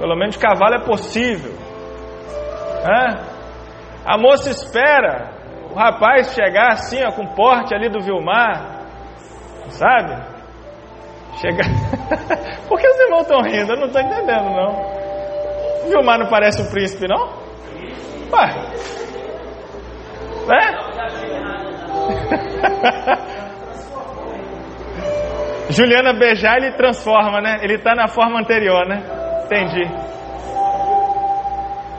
Pelo 0.00 0.16
menos 0.16 0.36
cavalo 0.38 0.76
é 0.76 0.84
possível. 0.84 1.52
Hã? 2.82 3.18
A 4.06 4.16
moça 4.16 4.48
espera 4.48 5.28
o 5.70 5.74
rapaz 5.74 6.32
chegar 6.32 6.72
assim, 6.72 7.04
ó, 7.04 7.12
com 7.12 7.26
porte 7.34 7.74
ali 7.74 7.90
do 7.90 8.00
Vilmar, 8.00 8.80
sabe? 9.68 10.14
Chegar. 11.38 11.66
Por 12.66 12.80
que 12.80 12.88
os 12.88 12.98
irmãos 12.98 13.20
estão 13.20 13.42
rindo? 13.42 13.74
Eu 13.74 13.78
não 13.78 13.88
estou 13.88 14.00
entendendo, 14.00 14.48
não. 14.50 14.72
O 15.84 15.88
Vilmar 15.90 16.18
não 16.18 16.28
parece 16.30 16.62
um 16.62 16.70
príncipe, 16.70 17.06
não? 17.06 17.34
Ué. 18.32 18.46
Né? 20.48 20.78
Juliana 25.68 26.14
beijar, 26.14 26.56
ele 26.56 26.72
transforma, 26.72 27.42
né? 27.42 27.58
Ele 27.60 27.74
está 27.74 27.94
na 27.94 28.08
forma 28.08 28.40
anterior, 28.40 28.88
né? 28.88 29.19
Entendi. 29.50 29.84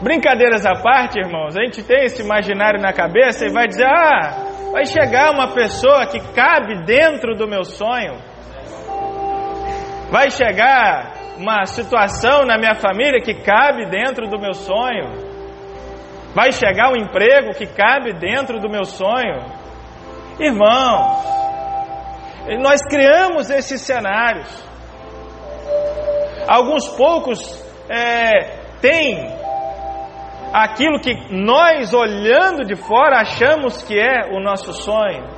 Brincadeiras 0.01 0.65
à 0.65 0.81
parte, 0.81 1.19
irmãos, 1.19 1.57
a 1.57 1.63
gente 1.65 1.83
tem 1.83 2.05
esse 2.05 2.21
imaginário 2.23 2.81
na 2.81 2.93
cabeça 2.93 3.45
e 3.45 3.51
vai 3.51 3.67
dizer: 3.67 3.85
ah, 3.85 4.71
vai 4.71 4.85
chegar 4.85 5.31
uma 5.31 5.53
pessoa 5.53 6.07
que 6.07 6.19
cabe 6.33 6.85
dentro 6.85 7.35
do 7.35 7.45
meu 7.49 7.65
sonho. 7.65 8.17
Vai 10.09 10.31
chegar 10.31 11.11
uma 11.37 11.65
situação 11.65 12.45
na 12.45 12.57
minha 12.57 12.75
família 12.75 13.21
que 13.21 13.33
cabe 13.33 13.85
dentro 13.89 14.29
do 14.29 14.39
meu 14.39 14.53
sonho. 14.53 15.29
Vai 16.33 16.53
chegar 16.53 16.89
um 16.89 16.95
emprego 16.95 17.51
que 17.51 17.67
cabe 17.67 18.13
dentro 18.13 18.61
do 18.61 18.69
meu 18.69 18.85
sonho. 18.85 19.43
Irmãos, 20.39 21.21
nós 22.61 22.81
criamos 22.81 23.49
esses 23.49 23.81
cenários. 23.81 24.70
Alguns 26.51 26.85
poucos 26.97 27.39
é, 27.89 28.59
têm 28.81 29.25
aquilo 30.51 30.99
que 30.99 31.13
nós, 31.31 31.93
olhando 31.93 32.65
de 32.65 32.75
fora, 32.75 33.21
achamos 33.21 33.81
que 33.83 33.97
é 33.97 34.35
o 34.35 34.41
nosso 34.41 34.73
sonho. 34.73 35.29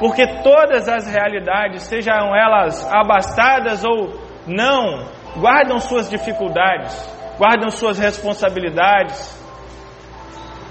Porque 0.00 0.26
todas 0.42 0.88
as 0.88 1.06
realidades, 1.06 1.84
sejam 1.84 2.34
elas 2.34 2.92
abastadas 2.92 3.84
ou 3.84 4.18
não, 4.44 5.06
guardam 5.38 5.78
suas 5.78 6.10
dificuldades, 6.10 6.92
guardam 7.38 7.70
suas 7.70 8.00
responsabilidades. 8.00 9.40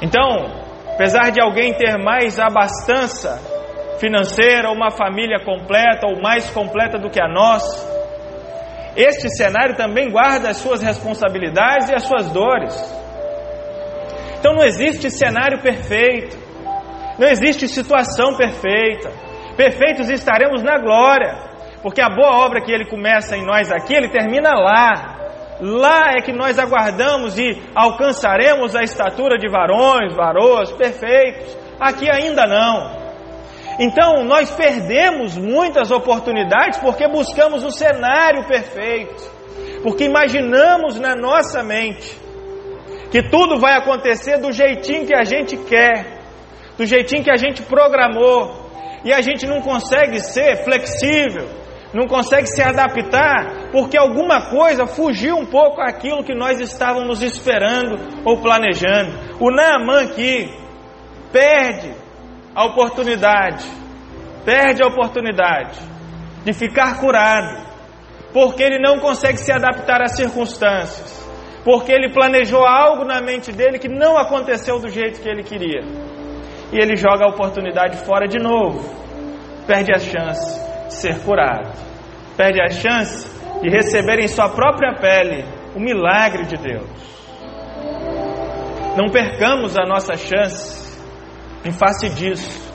Então, 0.02 0.48
apesar 0.94 1.32
de 1.32 1.42
alguém 1.42 1.74
ter 1.76 1.98
mais 1.98 2.38
abastança, 2.42 3.40
financeira, 4.02 4.70
uma 4.70 4.92
família 4.92 5.40
completa 5.46 6.08
ou 6.08 6.22
mais 6.22 6.50
completa 6.50 6.98
do 6.98 7.10
que 7.10 7.22
a 7.22 7.30
nossa. 7.30 8.01
Este 8.96 9.30
cenário 9.30 9.76
também 9.76 10.10
guarda 10.10 10.50
as 10.50 10.58
suas 10.58 10.82
responsabilidades 10.82 11.90
e 11.90 11.96
as 11.96 12.04
suas 12.04 12.30
dores. 12.32 12.76
Então 14.40 14.54
não 14.54 14.64
existe 14.64 15.10
cenário 15.10 15.62
perfeito, 15.62 16.38
não 17.18 17.28
existe 17.28 17.68
situação 17.68 18.36
perfeita. 18.36 19.12
Perfeitos 19.56 20.10
estaremos 20.10 20.64
na 20.64 20.78
glória, 20.78 21.38
porque 21.82 22.02
a 22.02 22.10
boa 22.10 22.46
obra 22.46 22.62
que 22.62 22.72
Ele 22.72 22.86
começa 22.86 23.38
em 23.38 23.46
nós 23.46 23.72
aqui, 23.72 23.94
Ele 23.94 24.10
termina 24.10 24.54
lá. 24.54 25.20
Lá 25.62 26.14
é 26.18 26.22
que 26.22 26.34
nós 26.34 26.58
aguardamos 26.58 27.38
e 27.38 27.62
alcançaremos 27.76 28.76
a 28.76 28.82
estatura 28.82 29.38
de 29.38 29.48
varões, 29.48 30.16
varoas 30.16 30.72
perfeitos. 30.72 31.56
Aqui 31.80 32.10
ainda 32.12 32.48
não. 32.48 33.01
Então, 33.80 34.24
nós 34.24 34.52
perdemos 34.52 35.38
muitas 35.38 35.92
oportunidades 35.92 36.80
porque 36.80 37.08
buscamos 37.08 37.64
o 37.64 37.72
cenário 37.72 38.48
perfeito, 38.48 39.24
porque 39.84 40.06
imaginamos 40.06 41.00
na 41.00 41.16
nossa 41.16 41.64
mente 41.64 42.20
que 43.12 43.24
tudo 43.30 43.60
vai 43.60 43.78
acontecer 43.78 44.38
do 44.38 44.52
jeitinho 44.52 45.06
que 45.06 45.16
a 45.16 45.24
gente 45.24 45.58
quer, 45.58 46.20
do 46.78 46.86
jeitinho 46.86 47.24
que 47.24 47.32
a 47.32 47.38
gente 47.38 47.62
programou, 47.64 48.72
e 49.04 49.12
a 49.12 49.22
gente 49.22 49.46
não 49.48 49.62
consegue 49.62 50.20
ser 50.20 50.64
flexível, 50.64 51.48
não 51.94 52.08
consegue 52.08 52.48
se 52.48 52.62
adaptar, 52.62 53.72
porque 53.72 53.98
alguma 53.98 54.50
coisa 54.50 54.86
fugiu 54.86 55.38
um 55.38 55.46
pouco 55.46 55.82
aquilo 55.82 56.24
que 56.24 56.34
nós 56.34 56.60
estávamos 56.60 57.22
esperando 57.22 58.00
ou 58.24 58.38
planejando. 58.42 59.12
O 59.40 59.52
Naaman 59.52 60.04
aqui 60.04 60.50
perde 61.32 61.94
a 62.56 62.66
oportunidade, 62.66 63.66
perde 64.44 64.84
a 64.84 64.88
oportunidade 64.88 65.80
de 66.44 66.54
ficar 66.54 67.00
curado, 67.00 67.66
porque 68.34 68.64
ele 68.64 68.80
não 68.80 69.00
consegue 69.00 69.38
se 69.38 69.52
adaptar 69.52 70.02
às 70.02 70.16
circunstâncias, 70.16 71.22
porque 71.64 71.92
ele 71.92 72.12
planejou 72.12 72.66
algo 72.66 73.06
na 73.06 73.22
mente 73.22 73.52
dele 73.52 73.80
que 73.80 73.88
não 73.88 74.18
aconteceu 74.18 74.80
do 74.80 74.90
jeito 74.90 75.22
que 75.22 75.30
ele 75.30 75.44
queria. 75.44 75.82
E 76.72 76.78
ele 76.78 76.96
joga 76.96 77.26
a 77.26 77.30
oportunidade 77.30 77.98
fora 77.98 78.28
de 78.28 78.40
novo, 78.40 78.80
perde 79.68 79.94
a 79.94 80.00
chance 80.00 80.60
de 80.88 80.94
ser 80.94 81.20
curado, 81.24 81.72
perde 82.36 82.62
a 82.62 82.70
chance 82.70 83.30
de 83.62 83.70
receber 83.70 84.20
em 84.20 84.28
sua 84.28 84.50
própria 84.50 84.96
pele 84.96 85.46
o 85.76 85.80
milagre 85.80 86.46
de 86.46 86.58
Deus. 86.58 87.12
Não 88.98 89.10
percamos 89.10 89.78
a 89.78 89.86
nossa 89.86 90.16
chance 90.18 90.81
em 91.64 91.72
face 91.72 92.10
disso. 92.10 92.72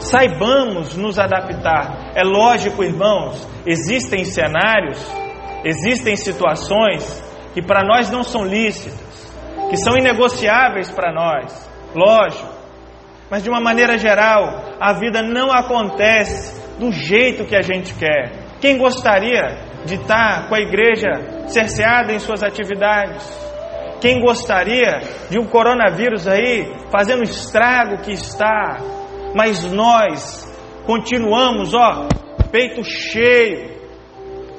Saibamos 0.00 0.96
nos 0.96 1.18
adaptar. 1.18 2.12
É 2.14 2.22
lógico, 2.22 2.82
irmãos, 2.82 3.46
existem 3.64 4.24
cenários, 4.24 4.98
existem 5.64 6.16
situações 6.16 7.22
que 7.54 7.62
para 7.62 7.84
nós 7.84 8.10
não 8.10 8.22
são 8.22 8.44
lícitas, 8.44 9.30
que 9.70 9.76
são 9.76 9.96
inegociáveis 9.96 10.90
para 10.90 11.12
nós. 11.12 11.70
Lógico. 11.94 12.52
Mas 13.30 13.42
de 13.42 13.48
uma 13.48 13.60
maneira 13.60 13.96
geral, 13.96 14.76
a 14.80 14.92
vida 14.92 15.22
não 15.22 15.50
acontece 15.50 16.60
do 16.78 16.90
jeito 16.90 17.44
que 17.44 17.56
a 17.56 17.62
gente 17.62 17.94
quer. 17.94 18.32
Quem 18.60 18.78
gostaria 18.78 19.72
de 19.84 19.94
estar 19.94 20.48
com 20.48 20.54
a 20.54 20.60
igreja 20.60 21.46
cerceada 21.46 22.12
em 22.12 22.18
suas 22.18 22.42
atividades? 22.42 23.41
Quem 24.02 24.20
gostaria 24.20 24.98
de 25.30 25.38
um 25.38 25.46
coronavírus 25.46 26.26
aí 26.26 26.68
fazendo 26.90 27.20
o 27.20 27.22
estrago 27.22 28.02
que 28.02 28.10
está? 28.10 28.80
Mas 29.32 29.62
nós 29.70 30.44
continuamos, 30.84 31.72
ó, 31.72 32.08
peito 32.50 32.82
cheio, 32.82 33.80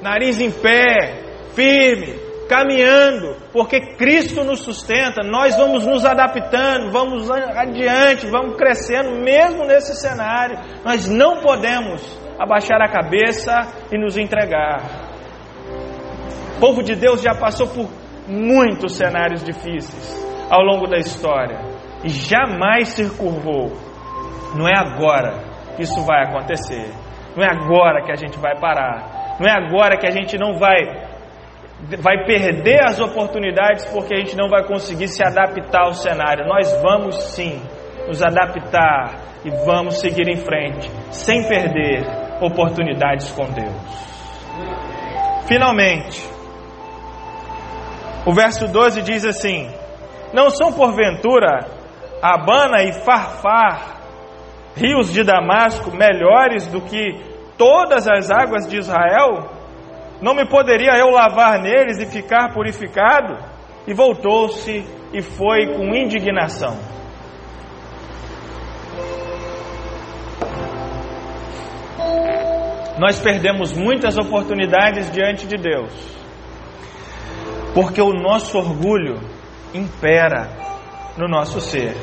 nariz 0.01 0.39
em 0.39 0.49
pé, 0.49 1.49
firme, 1.53 2.15
caminhando, 2.47 3.35
porque 3.51 3.97
Cristo 3.97 4.45
nos 4.45 4.61
sustenta, 4.61 5.21
nós 5.21 5.57
vamos 5.57 5.85
nos 5.85 6.05
adaptando, 6.05 6.89
vamos 6.89 7.29
adiante, 7.29 8.25
vamos 8.27 8.55
crescendo, 8.55 9.11
mesmo 9.25 9.65
nesse 9.65 9.93
cenário. 9.97 10.57
Nós 10.85 11.09
não 11.09 11.41
podemos 11.41 12.01
abaixar 12.39 12.81
a 12.81 12.87
cabeça 12.87 13.59
e 13.91 13.99
nos 13.99 14.17
entregar. 14.17 15.11
O 16.55 16.59
povo 16.61 16.81
de 16.81 16.95
Deus 16.95 17.21
já 17.21 17.35
passou 17.35 17.67
por 17.67 18.02
muitos 18.27 18.93
cenários 18.93 19.43
difíceis 19.43 20.23
ao 20.49 20.61
longo 20.61 20.87
da 20.87 20.97
história 20.97 21.59
e 22.03 22.09
jamais 22.09 22.89
se 22.89 23.09
curvou. 23.17 23.71
Não 24.55 24.67
é 24.67 24.77
agora 24.77 25.41
que 25.75 25.83
isso 25.83 26.05
vai 26.05 26.23
acontecer. 26.23 26.91
Não 27.35 27.43
é 27.43 27.49
agora 27.49 28.03
que 28.03 28.11
a 28.11 28.15
gente 28.15 28.37
vai 28.37 28.59
parar. 28.59 29.37
Não 29.39 29.47
é 29.47 29.51
agora 29.51 29.97
que 29.97 30.05
a 30.05 30.11
gente 30.11 30.37
não 30.37 30.57
vai 30.57 31.13
vai 31.99 32.23
perder 32.23 32.79
as 32.85 33.01
oportunidades 33.01 33.83
porque 33.87 34.13
a 34.13 34.17
gente 34.17 34.37
não 34.37 34.47
vai 34.47 34.63
conseguir 34.65 35.07
se 35.07 35.23
adaptar 35.25 35.85
ao 35.85 35.93
cenário. 35.93 36.45
Nós 36.45 36.71
vamos 36.81 37.15
sim 37.35 37.61
nos 38.07 38.21
adaptar 38.21 39.15
e 39.43 39.49
vamos 39.65 39.99
seguir 39.99 40.29
em 40.29 40.37
frente 40.37 40.89
sem 41.11 41.47
perder 41.47 42.05
oportunidades 42.41 43.31
com 43.31 43.45
Deus. 43.45 44.03
Finalmente, 45.45 46.32
o 48.25 48.31
verso 48.31 48.67
12 48.67 49.01
diz 49.01 49.25
assim: 49.25 49.69
Não 50.33 50.49
são 50.49 50.71
porventura 50.71 51.67
Abana 52.21 52.83
e 52.83 52.93
Farfar, 52.93 53.97
rios 54.75 55.11
de 55.11 55.23
Damasco, 55.23 55.91
melhores 55.91 56.67
do 56.67 56.81
que 56.81 57.19
todas 57.57 58.07
as 58.07 58.31
águas 58.31 58.67
de 58.67 58.77
Israel? 58.77 59.49
Não 60.21 60.33
me 60.33 60.47
poderia 60.47 60.97
eu 60.97 61.09
lavar 61.09 61.59
neles 61.59 61.99
e 61.99 62.05
ficar 62.05 62.53
purificado? 62.53 63.37
E 63.85 63.93
voltou-se 63.93 64.85
e 65.11 65.21
foi 65.21 65.73
com 65.73 65.93
indignação. 65.93 66.77
Nós 72.97 73.19
perdemos 73.19 73.73
muitas 73.73 74.17
oportunidades 74.17 75.11
diante 75.11 75.45
de 75.45 75.57
Deus 75.57 76.22
porque 77.73 78.01
o 78.01 78.13
nosso 78.13 78.57
orgulho 78.57 79.19
impera 79.73 80.49
no 81.17 81.27
nosso 81.27 81.59
ser. 81.59 81.95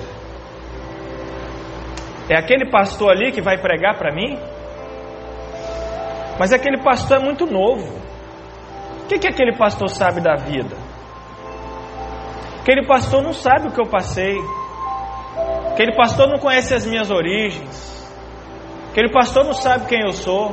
É 2.28 2.36
aquele 2.36 2.70
pastor 2.70 3.10
ali 3.10 3.32
que 3.32 3.40
vai 3.40 3.58
pregar 3.58 3.96
para 3.96 4.12
mim? 4.14 4.38
Mas 6.38 6.52
aquele 6.52 6.82
pastor 6.82 7.18
é 7.18 7.24
muito 7.24 7.46
novo. 7.46 8.00
O 9.02 9.06
que, 9.08 9.18
que 9.18 9.28
aquele 9.28 9.56
pastor 9.56 9.88
sabe 9.88 10.20
da 10.20 10.36
vida? 10.36 10.76
Aquele 12.60 12.86
pastor 12.86 13.22
não 13.22 13.32
sabe 13.32 13.68
o 13.68 13.72
que 13.72 13.80
eu 13.80 13.86
passei. 13.86 14.36
Aquele 15.72 15.94
pastor 15.96 16.28
não 16.28 16.38
conhece 16.38 16.74
as 16.74 16.86
minhas 16.86 17.10
origens. 17.10 17.90
Aquele 18.90 19.10
pastor 19.10 19.44
não 19.44 19.52
sabe 19.52 19.86
quem 19.86 20.00
eu 20.04 20.12
sou. 20.12 20.52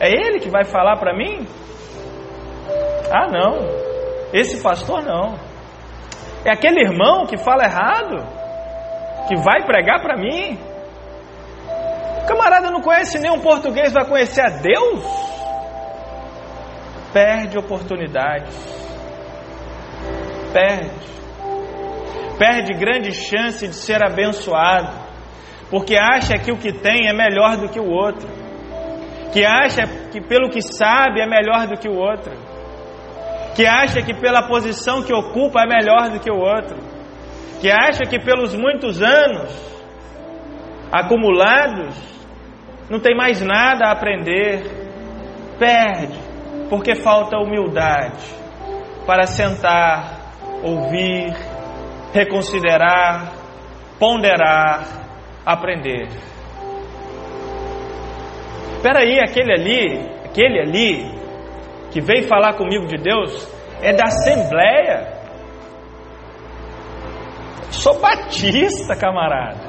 É 0.00 0.10
ele 0.10 0.40
que 0.40 0.50
vai 0.50 0.64
falar 0.64 0.96
para 0.96 1.14
mim? 1.14 1.46
Ah, 3.10 3.28
não. 3.30 3.83
Esse 4.34 4.60
pastor 4.60 5.00
não. 5.04 5.38
É 6.44 6.52
aquele 6.52 6.80
irmão 6.80 7.24
que 7.24 7.38
fala 7.38 7.62
errado, 7.62 8.16
que 9.28 9.36
vai 9.36 9.64
pregar 9.64 10.02
para 10.02 10.16
mim. 10.16 10.58
O 12.20 12.26
camarada 12.26 12.68
não 12.68 12.80
conhece 12.80 13.20
nenhum 13.20 13.38
português, 13.38 13.92
vai 13.92 14.04
conhecer 14.04 14.40
a 14.40 14.50
Deus? 14.50 15.04
Perde 17.12 17.56
oportunidades. 17.56 18.56
Perde. 20.52 21.14
Perde 22.36 22.74
grande 22.74 23.12
chance 23.12 23.68
de 23.68 23.74
ser 23.74 24.04
abençoado, 24.04 24.90
porque 25.70 25.96
acha 25.96 26.36
que 26.38 26.50
o 26.50 26.58
que 26.58 26.72
tem 26.72 27.08
é 27.08 27.12
melhor 27.14 27.56
do 27.56 27.68
que 27.68 27.78
o 27.78 27.88
outro, 27.88 28.28
que 29.32 29.44
acha 29.44 29.86
que 30.10 30.20
pelo 30.20 30.50
que 30.50 30.60
sabe 30.60 31.20
é 31.20 31.26
melhor 31.28 31.68
do 31.68 31.78
que 31.78 31.88
o 31.88 31.94
outro 31.96 32.53
que 33.54 33.66
acha 33.66 34.02
que 34.02 34.12
pela 34.14 34.48
posição 34.48 35.02
que 35.02 35.14
ocupa 35.14 35.62
é 35.62 35.66
melhor 35.66 36.10
do 36.10 36.20
que 36.20 36.30
o 36.30 36.38
outro, 36.38 36.76
que 37.60 37.70
acha 37.70 38.04
que 38.04 38.18
pelos 38.18 38.54
muitos 38.54 39.00
anos 39.00 39.50
acumulados 40.92 41.94
não 42.90 43.00
tem 43.00 43.16
mais 43.16 43.40
nada 43.40 43.86
a 43.86 43.92
aprender, 43.92 44.62
perde, 45.58 46.18
porque 46.68 46.96
falta 46.96 47.38
humildade 47.38 48.24
para 49.06 49.26
sentar, 49.26 50.20
ouvir, 50.62 51.32
reconsiderar, 52.12 53.32
ponderar, 53.98 54.84
aprender. 55.46 56.08
Espera 58.76 59.00
aí, 59.00 59.18
aquele 59.20 59.52
ali, 59.52 60.10
aquele 60.24 60.60
ali 60.60 61.23
que 61.94 62.00
veio 62.00 62.26
falar 62.26 62.54
comigo 62.54 62.88
de 62.88 62.96
Deus 62.96 63.48
é 63.80 63.92
da 63.92 64.06
Assembleia. 64.06 65.14
Sou 67.70 68.00
batista, 68.00 68.96
camarada. 68.96 69.60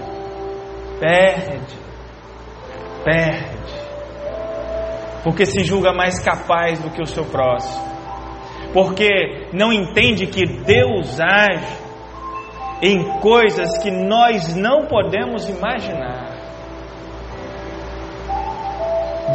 Perde, 0.99 1.77
perde, 3.03 3.73
porque 5.23 5.45
se 5.45 5.63
julga 5.63 5.93
mais 5.93 6.19
capaz 6.23 6.79
do 6.79 6.89
que 6.89 7.01
o 7.01 7.05
seu 7.05 7.25
próximo, 7.25 7.83
porque 8.73 9.49
não 9.53 9.71
entende 9.71 10.25
que 10.25 10.45
Deus 10.45 11.19
age 11.19 11.77
em 12.81 13.19
coisas 13.19 13.77
que 13.83 13.91
nós 13.91 14.55
não 14.55 14.87
podemos 14.87 15.47
imaginar. 15.47 16.34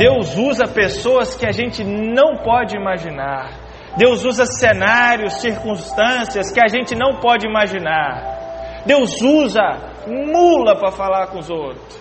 Deus 0.00 0.34
usa 0.34 0.66
pessoas 0.66 1.34
que 1.34 1.46
a 1.46 1.52
gente 1.52 1.84
não 1.84 2.38
pode 2.38 2.74
imaginar. 2.74 3.50
Deus 3.98 4.24
usa 4.24 4.46
cenários, 4.46 5.42
circunstâncias 5.42 6.50
que 6.50 6.58
a 6.58 6.68
gente 6.68 6.94
não 6.94 7.20
pode 7.20 7.46
imaginar. 7.46 8.82
Deus 8.86 9.20
usa 9.20 9.60
mula 10.06 10.74
para 10.76 10.90
falar 10.90 11.26
com 11.26 11.38
os 11.40 11.50
outros. 11.50 12.00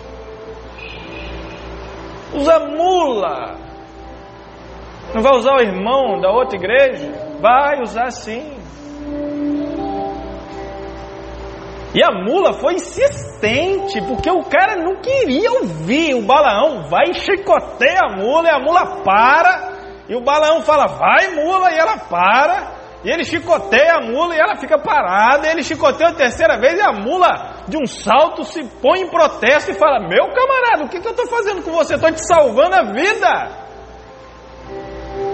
Usa 2.32 2.58
mula. 2.60 3.58
Não 5.14 5.20
vai 5.20 5.36
usar 5.36 5.56
o 5.56 5.60
irmão 5.60 6.18
da 6.22 6.30
outra 6.30 6.56
igreja? 6.56 7.12
Vai 7.38 7.82
usar 7.82 8.10
sim. 8.12 8.59
E 11.92 12.04
a 12.04 12.12
mula 12.12 12.52
foi 12.52 12.74
insistente, 12.74 14.00
porque 14.06 14.30
o 14.30 14.44
cara 14.44 14.76
não 14.76 15.00
queria 15.00 15.50
ouvir. 15.52 16.14
O 16.14 16.22
Balaão 16.22 16.88
vai 16.88 17.10
e 17.10 17.14
chicoteia 17.14 18.00
a 18.04 18.16
mula, 18.16 18.48
e 18.48 18.50
a 18.50 18.58
mula 18.60 19.02
para. 19.02 19.72
E 20.08 20.14
o 20.14 20.20
Balaão 20.20 20.62
fala, 20.62 20.86
vai 20.86 21.34
mula, 21.34 21.70
e 21.72 21.78
ela 21.78 21.98
para. 21.98 22.80
E 23.02 23.10
ele 23.10 23.24
chicoteia 23.24 23.94
a 23.94 24.00
mula 24.02 24.34
e 24.34 24.38
ela 24.38 24.56
fica 24.56 24.78
parada. 24.78 25.46
E 25.46 25.50
ele 25.50 25.62
chicoteia 25.62 26.10
a 26.10 26.14
terceira 26.14 26.58
vez 26.58 26.78
e 26.78 26.82
a 26.82 26.92
mula, 26.92 27.64
de 27.66 27.76
um 27.78 27.86
salto, 27.86 28.44
se 28.44 28.62
põe 28.82 29.00
em 29.00 29.08
protesto 29.08 29.70
e 29.70 29.74
fala: 29.74 30.06
Meu 30.06 30.28
camarada, 30.28 30.84
o 30.84 30.88
que, 30.88 31.00
que 31.00 31.06
eu 31.06 31.12
estou 31.12 31.26
fazendo 31.26 31.62
com 31.62 31.72
você? 31.72 31.94
Estou 31.94 32.12
te 32.12 32.26
salvando 32.26 32.76
a 32.76 32.82
vida. 32.92 33.68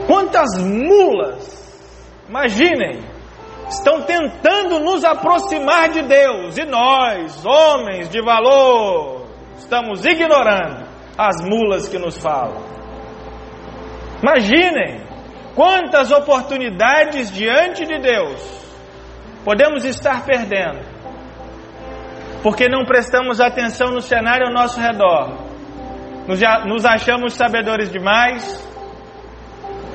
Quantas 0.06 0.56
mulas, 0.58 2.24
imaginem, 2.28 3.15
estão 3.68 4.02
tentando 4.02 4.80
nos 4.80 5.04
aproximar 5.04 5.88
de 5.88 6.02
Deus. 6.02 6.56
E 6.56 6.64
nós, 6.64 7.44
homens 7.44 8.08
de 8.08 8.20
valor, 8.22 9.26
estamos 9.56 10.04
ignorando 10.04 10.86
as 11.16 11.36
mulas 11.42 11.88
que 11.88 11.98
nos 11.98 12.18
falam. 12.18 12.64
Imaginem 14.22 15.06
Quantas 15.56 16.12
oportunidades 16.12 17.32
diante 17.32 17.86
de 17.86 17.98
Deus 17.98 18.38
podemos 19.42 19.86
estar 19.86 20.22
perdendo? 20.26 20.84
Porque 22.42 22.68
não 22.68 22.84
prestamos 22.84 23.40
atenção 23.40 23.90
no 23.90 24.02
cenário 24.02 24.48
ao 24.48 24.52
nosso 24.52 24.78
redor. 24.78 25.46
Nos, 26.28 26.84
achamos 26.84 27.32
sabedores 27.32 27.90
demais 27.90 28.62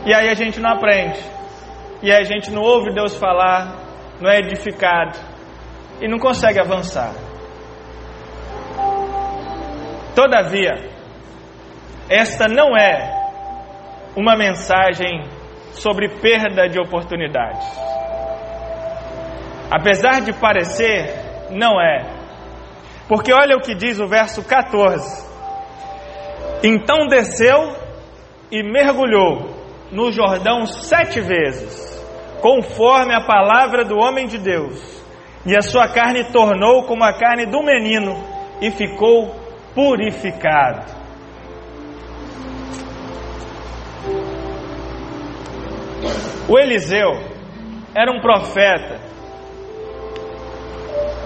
e 0.03 0.11
aí 0.11 0.29
a 0.29 0.33
gente 0.33 0.59
não 0.59 0.71
aprende. 0.71 1.19
E 2.01 2.11
a 2.11 2.23
gente 2.23 2.49
não 2.51 2.61
ouve 2.61 2.93
Deus 2.93 3.15
falar, 3.17 3.77
não 4.19 4.29
é 4.29 4.39
edificado 4.39 5.17
e 6.01 6.07
não 6.07 6.17
consegue 6.17 6.59
avançar. 6.59 7.13
Todavia, 10.15 10.73
esta 12.09 12.47
não 12.47 12.75
é 12.75 13.21
uma 14.15 14.35
mensagem 14.35 15.23
sobre 15.73 16.09
perda 16.19 16.67
de 16.67 16.79
oportunidades. 16.79 17.65
Apesar 19.71 20.21
de 20.21 20.33
parecer, 20.33 21.49
não 21.51 21.79
é. 21.79 22.05
Porque 23.07 23.31
olha 23.31 23.55
o 23.55 23.61
que 23.61 23.73
diz 23.73 23.99
o 23.99 24.07
verso 24.07 24.43
14: 24.43 25.25
Então 26.63 27.07
desceu 27.07 27.75
e 28.51 28.61
mergulhou 28.63 29.49
no 29.91 30.11
Jordão 30.11 30.65
sete 30.65 31.21
vezes, 31.21 31.90
conforme 32.41 33.13
a 33.13 33.21
palavra 33.21 33.85
do 33.85 33.97
homem 33.97 34.27
de 34.27 34.37
Deus, 34.37 35.01
e 35.45 35.55
a 35.55 35.61
sua 35.61 35.87
carne 35.87 36.25
tornou 36.25 36.83
como 36.83 37.03
a 37.03 37.13
carne 37.13 37.45
do 37.45 37.63
menino, 37.63 38.15
e 38.59 38.69
ficou 38.71 39.33
purificado. 39.73 40.99
O 46.49 46.59
Eliseu 46.59 47.11
era 47.95 48.11
um 48.11 48.19
profeta 48.19 48.99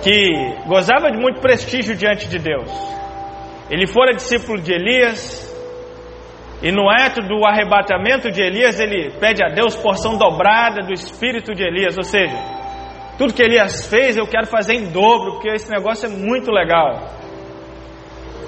que 0.04 0.56
gozava 0.68 1.10
de 1.12 1.18
muito 1.18 1.42
prestígio 1.42 1.96
diante 1.96 2.28
de 2.28 2.38
Deus. 2.38 2.70
Ele 3.72 3.88
fora 3.88 4.14
discípulo 4.14 4.62
de 4.62 4.72
Elias, 4.72 5.45
e 6.62 6.72
no 6.72 6.90
ato 6.90 7.22
do 7.22 7.46
arrebatamento 7.46 8.32
de 8.32 8.42
Elias, 8.42 8.80
ele 8.80 9.12
pede 9.20 9.44
a 9.44 9.50
Deus 9.50 9.76
porção 9.76 10.18
dobrada 10.18 10.82
do 10.82 10.94
espírito 10.94 11.54
de 11.54 11.64
Elias, 11.64 11.98
ou 11.98 12.04
seja, 12.04 12.36
tudo 13.18 13.34
que 13.34 13.44
Elias 13.44 13.88
fez 13.88 14.18
eu 14.18 14.28
quero 14.28 14.48
fazer 14.48 14.74
em 14.74 14.92
dobro, 14.92 15.34
porque 15.34 15.50
esse 15.50 15.70
negócio 15.70 16.08
é 16.08 16.10
muito 16.10 16.52
legal. 16.52 17.10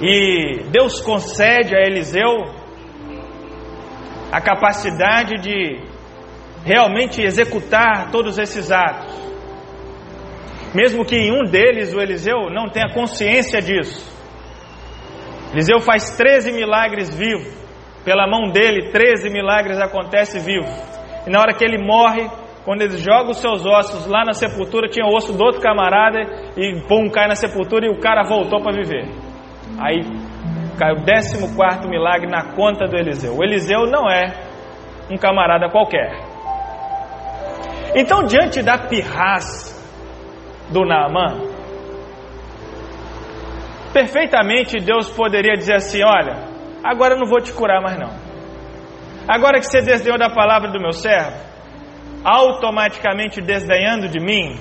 E 0.01 0.63
Deus 0.71 1.01
concede 1.01 1.75
a 1.75 1.81
Eliseu 1.81 2.55
a 4.31 4.41
capacidade 4.41 5.41
de 5.41 5.79
realmente 6.63 7.21
executar 7.21 8.11
todos 8.11 8.37
esses 8.37 8.71
atos. 8.71 9.15
Mesmo 10.75 11.05
que 11.05 11.15
em 11.15 11.31
um 11.31 11.43
deles 11.49 11.93
o 11.93 11.99
Eliseu 11.99 12.49
não 12.51 12.69
tenha 12.69 12.93
consciência 12.93 13.61
disso. 13.61 14.05
Eliseu 15.53 15.79
faz 15.79 16.17
13 16.17 16.51
milagres 16.51 17.15
vivo. 17.15 17.56
Pela 18.07 18.25
mão 18.25 18.49
dele, 18.49 18.89
13 18.89 19.29
milagres 19.29 19.77
acontecem 19.81 20.39
vivo. 20.39 20.65
E 21.27 21.29
na 21.29 21.41
hora 21.41 21.53
que 21.53 21.61
ele 21.61 21.77
morre, 21.77 22.25
quando 22.63 22.81
ele 22.81 22.97
joga 22.99 23.31
os 23.31 23.37
seus 23.41 23.65
ossos 23.65 24.07
lá 24.07 24.23
na 24.23 24.31
sepultura, 24.31 24.87
tinha 24.87 25.05
o 25.05 25.13
osso 25.13 25.33
do 25.33 25.43
outro 25.43 25.59
camarada 25.59 26.21
e 26.55 26.81
pum, 26.87 27.09
cai 27.09 27.27
na 27.27 27.35
sepultura 27.35 27.85
e 27.85 27.89
o 27.89 27.99
cara 27.99 28.23
voltou 28.23 28.61
para 28.63 28.71
viver. 28.71 29.09
Aí 29.77 30.03
cai 30.79 30.93
o 30.93 31.03
14 31.03 31.89
milagre 31.89 32.31
na 32.31 32.53
conta 32.55 32.85
do 32.87 32.95
Eliseu. 32.95 33.35
O 33.35 33.43
Eliseu 33.43 33.85
não 33.87 34.09
é 34.09 34.33
um 35.11 35.17
camarada 35.17 35.69
qualquer. 35.69 36.09
Então, 37.93 38.23
diante 38.23 38.63
da 38.63 38.77
pirraça 38.77 39.85
do 40.71 40.85
Naamã, 40.85 41.41
perfeitamente 43.91 44.77
Deus 44.79 45.09
poderia 45.09 45.55
dizer 45.55 45.75
assim: 45.75 46.01
Olha, 46.05 46.46
agora 46.88 47.15
eu 47.15 47.19
não 47.19 47.28
vou 47.28 47.41
te 47.41 47.52
curar 47.54 47.82
mais 47.82 47.97
não. 48.00 48.12
Agora 49.28 49.60
que 49.60 49.65
você 49.65 49.82
desdenhou 49.82 50.17
da 50.17 50.30
palavra 50.30 50.71
do 50.71 50.80
meu 50.80 50.93
servo, 50.93 51.36
automaticamente 52.23 53.41
desdenhando 53.41 54.08
de 54.08 54.19
mim, 54.19 54.58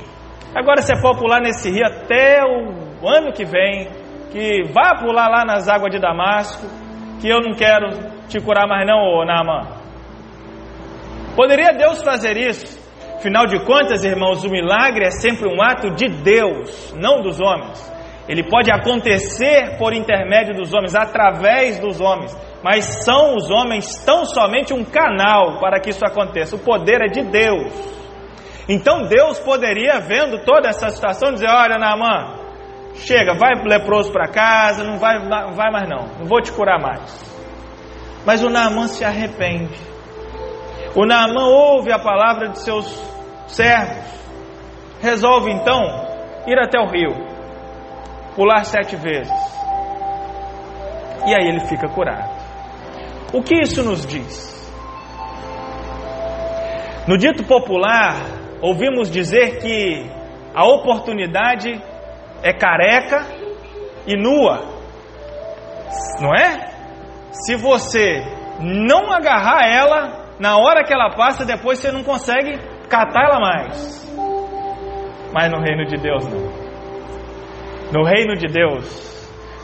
agora 0.55 0.83
você 0.83 1.01
pode 1.01 1.21
pular 1.21 1.41
nesse 1.41 1.71
rio 1.71 1.87
até 1.87 2.43
o 2.45 3.09
ano 3.09 3.33
que 3.33 3.45
vem, 3.45 3.89
que 4.33 4.65
vá 4.73 4.97
pular 4.97 5.29
lá 5.29 5.45
nas 5.45 5.69
águas 5.69 5.93
de 5.93 6.01
Damasco, 6.01 6.67
que 7.21 7.29
eu 7.29 7.41
não 7.41 7.55
quero 7.55 7.91
te 8.29 8.41
curar 8.41 8.67
mais 8.67 8.87
não, 8.87 8.99
ô 8.99 9.25
Naamã. 9.25 9.77
Poderia 11.37 11.73
Deus 11.73 12.03
fazer 12.03 12.37
isso? 12.37 12.85
Afinal 13.17 13.47
de 13.47 13.65
contas, 13.65 14.05
irmãos, 14.05 14.45
o 14.45 14.51
milagre 14.51 15.07
é 15.07 15.11
sempre 15.11 15.49
um 15.49 15.63
ato 15.63 15.91
de 15.95 16.09
Deus, 16.09 16.93
não 16.95 17.23
dos 17.23 17.41
homens. 17.41 17.96
Ele 18.29 18.43
pode 18.43 18.71
acontecer 18.71 19.77
por 19.79 19.93
intermédio 19.93 20.55
dos 20.55 20.75
homens, 20.75 20.95
através 20.97 21.79
dos 21.79 22.01
homens, 22.01 22.37
mas 22.63 23.05
são 23.05 23.37
os 23.37 23.49
homens 23.51 24.05
tão 24.05 24.25
somente 24.25 24.75
um 24.75 24.85
canal 24.85 25.61
para 25.61 25.79
que 25.79 25.91
isso 25.91 26.05
aconteça. 26.05 26.57
O 26.57 26.59
poder 26.59 27.03
é 27.03 27.09
de 27.09 27.23
Deus. 27.23 27.73
Então 28.69 29.07
Deus 29.07 29.39
poderia, 29.39 30.01
vendo 30.01 30.45
toda 30.45 30.69
essa 30.69 30.89
situação, 30.91 31.33
dizer: 31.33 31.49
Olha, 31.49 31.79
Naamã, 31.79 32.35
chega, 32.95 33.35
vai 33.35 33.55
leproso 33.65 34.11
para 34.13 34.29
casa, 34.29 34.83
não 34.83 34.99
vai, 34.99 35.19
não 35.21 35.53
vai 35.53 35.71
mais 35.71 35.89
não, 35.89 36.09
não 36.19 36.27
vou 36.27 36.43
te 36.43 36.51
curar 36.51 36.81
mais. 36.81 37.37
Mas 38.27 38.43
o 38.43 38.51
Naamã 38.51 38.89
se 38.89 39.05
arrepende. 39.05 39.79
O 40.97 41.07
Naamã 41.07 41.45
ouve 41.47 41.93
a 41.93 41.99
palavra 41.99 42.49
de 42.49 42.59
seus 42.59 42.87
servos, 43.47 44.05
resolve 45.01 45.53
então 45.53 45.81
ir 46.47 46.59
até 46.59 46.81
o 46.81 46.87
rio, 46.87 47.36
pular 48.37 48.65
sete 48.65 48.95
vezes, 48.95 49.33
e 51.27 51.35
aí 51.35 51.49
ele 51.49 51.61
fica 51.61 51.89
curado. 51.89 52.31
O 53.33 53.43
que 53.43 53.61
isso 53.63 53.83
nos 53.83 54.07
diz? 54.07 54.55
No 57.09 57.17
dito 57.17 57.43
popular, 57.45 58.15
ouvimos 58.61 59.11
dizer 59.11 59.59
que 59.59 60.09
a 60.55 60.65
oportunidade 60.67 61.83
é 62.43 62.53
careca 62.53 63.27
e 64.07 64.17
nua, 64.17 64.61
não 66.21 66.35
é? 66.35 66.71
Se 67.33 67.57
você 67.57 68.23
não 68.61 69.13
agarrar 69.13 69.67
ela, 69.67 70.27
na 70.39 70.57
hora 70.57 70.85
que 70.85 70.93
ela 70.93 71.11
passa, 71.11 71.45
depois 71.45 71.79
você 71.79 71.91
não 71.91 72.03
consegue 72.03 72.59
catar 72.89 73.29
ela 73.29 73.41
mais. 73.41 74.07
Mas 75.33 75.51
no 75.51 75.61
reino 75.61 75.85
de 75.87 75.97
Deus 75.97 76.27
não. 76.27 76.56
No 77.93 78.05
reino 78.05 78.35
de 78.37 78.49
Deus, 78.49 78.85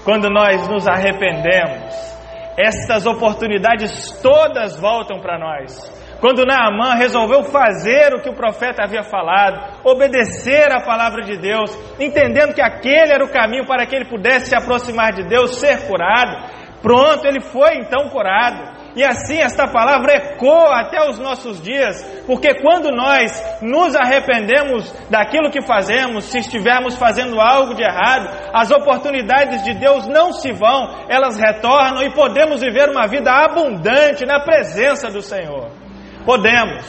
quando 0.05 0.31
nós 0.31 0.69
nos 0.69 0.87
arrependemos, 0.87 2.13
estas 2.57 3.05
oportunidades 3.05 4.13
todas 4.23 4.79
voltam 4.79 5.21
para 5.21 5.39
nós. 5.39 5.91
Quando 6.21 6.47
Naamã 6.47 6.95
resolveu 6.95 7.43
fazer 7.43 8.15
o 8.15 8.23
que 8.23 8.29
o 8.29 8.37
profeta 8.37 8.85
havia 8.85 9.03
falado, 9.03 9.81
obedecer 9.83 10.71
a 10.71 10.85
palavra 10.85 11.23
de 11.23 11.37
Deus, 11.37 11.77
entendendo 11.99 12.55
que 12.55 12.63
aquele 12.63 13.13
era 13.13 13.25
o 13.25 13.33
caminho 13.33 13.67
para 13.67 13.85
que 13.87 13.97
ele 13.97 14.05
pudesse 14.05 14.51
se 14.51 14.55
aproximar 14.55 15.13
de 15.13 15.25
Deus, 15.25 15.57
ser 15.57 15.89
curado, 15.89 16.49
pronto, 16.81 17.27
ele 17.27 17.41
foi 17.41 17.75
então 17.79 18.09
curado. 18.09 18.72
E 18.95 19.03
assim 19.03 19.39
esta 19.39 19.67
palavra 19.67 20.15
ecoa 20.15 20.81
até 20.81 21.09
os 21.09 21.19
nossos 21.19 21.61
dias, 21.63 22.03
porque 22.27 22.55
quando 22.61 22.91
nós 22.91 23.33
nos 23.63 23.95
arrependemos 23.97 24.93
daquilo 25.09 25.51
que 25.51 25.63
fazemos, 25.63 26.25
se 26.25 26.39
estivermos 26.39 26.97
fazendo 26.97 27.41
algo 27.41 27.75
de 27.75 27.83
errado, 27.83 28.29
as 28.53 28.71
oportunidades 28.71 29.65
de 29.65 29.75
Deus 29.75 30.07
não 30.07 30.33
se 30.33 30.53
vão, 30.53 31.07
elas 31.09 31.39
retornam 31.39 32.03
e 32.03 32.11
podemos 32.11 32.61
viver 32.61 32.91
uma 32.91 33.07
vida 33.07 33.33
abundante 33.33 34.27
na 34.27 34.41
presença 34.41 35.11
do 35.11 35.23
Senhor. 35.23 35.71
Podemos, 36.25 36.85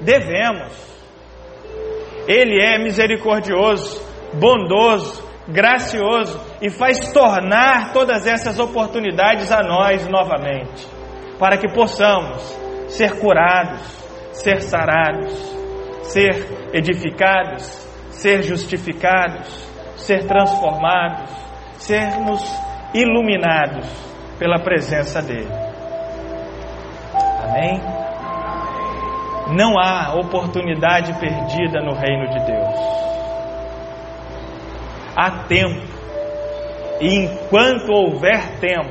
devemos. 0.00 0.90
Ele 2.26 2.62
é 2.62 2.78
misericordioso, 2.78 4.00
bondoso, 4.34 5.30
gracioso 5.48 6.40
e 6.60 6.70
faz 6.70 7.12
tornar 7.12 7.92
todas 7.92 8.26
essas 8.26 8.58
oportunidades 8.58 9.50
a 9.50 9.62
nós 9.62 10.06
novamente, 10.08 10.86
para 11.40 11.56
que 11.56 11.68
possamos 11.72 12.42
ser 12.88 13.18
curados, 13.18 13.80
ser 14.32 14.60
sarados, 14.60 15.32
ser 16.02 16.46
edificados, 16.72 17.64
ser 18.10 18.42
justificados, 18.42 19.48
ser 19.96 20.26
transformados, 20.26 21.32
sermos 21.78 22.42
iluminados 22.94 23.88
pela 24.38 24.58
presença 24.62 25.22
dEle. 25.22 25.48
Amém? 27.42 27.80
Não 29.56 29.78
há 29.78 30.14
oportunidade 30.14 31.18
perdida 31.18 31.80
no 31.80 31.94
reino 31.94 32.28
de 32.28 32.44
Deus 32.44 33.00
há 35.16 35.44
tempo, 35.46 35.86
e 37.00 37.14
enquanto 37.14 37.90
houver 37.92 38.58
tempo, 38.58 38.90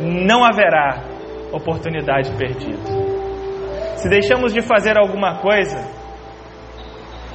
não 0.00 0.44
haverá 0.44 1.07
oportunidade 1.52 2.36
perdida. 2.36 3.18
Se 3.96 4.08
deixamos 4.08 4.52
de 4.52 4.62
fazer 4.62 4.98
alguma 4.98 5.38
coisa 5.40 5.78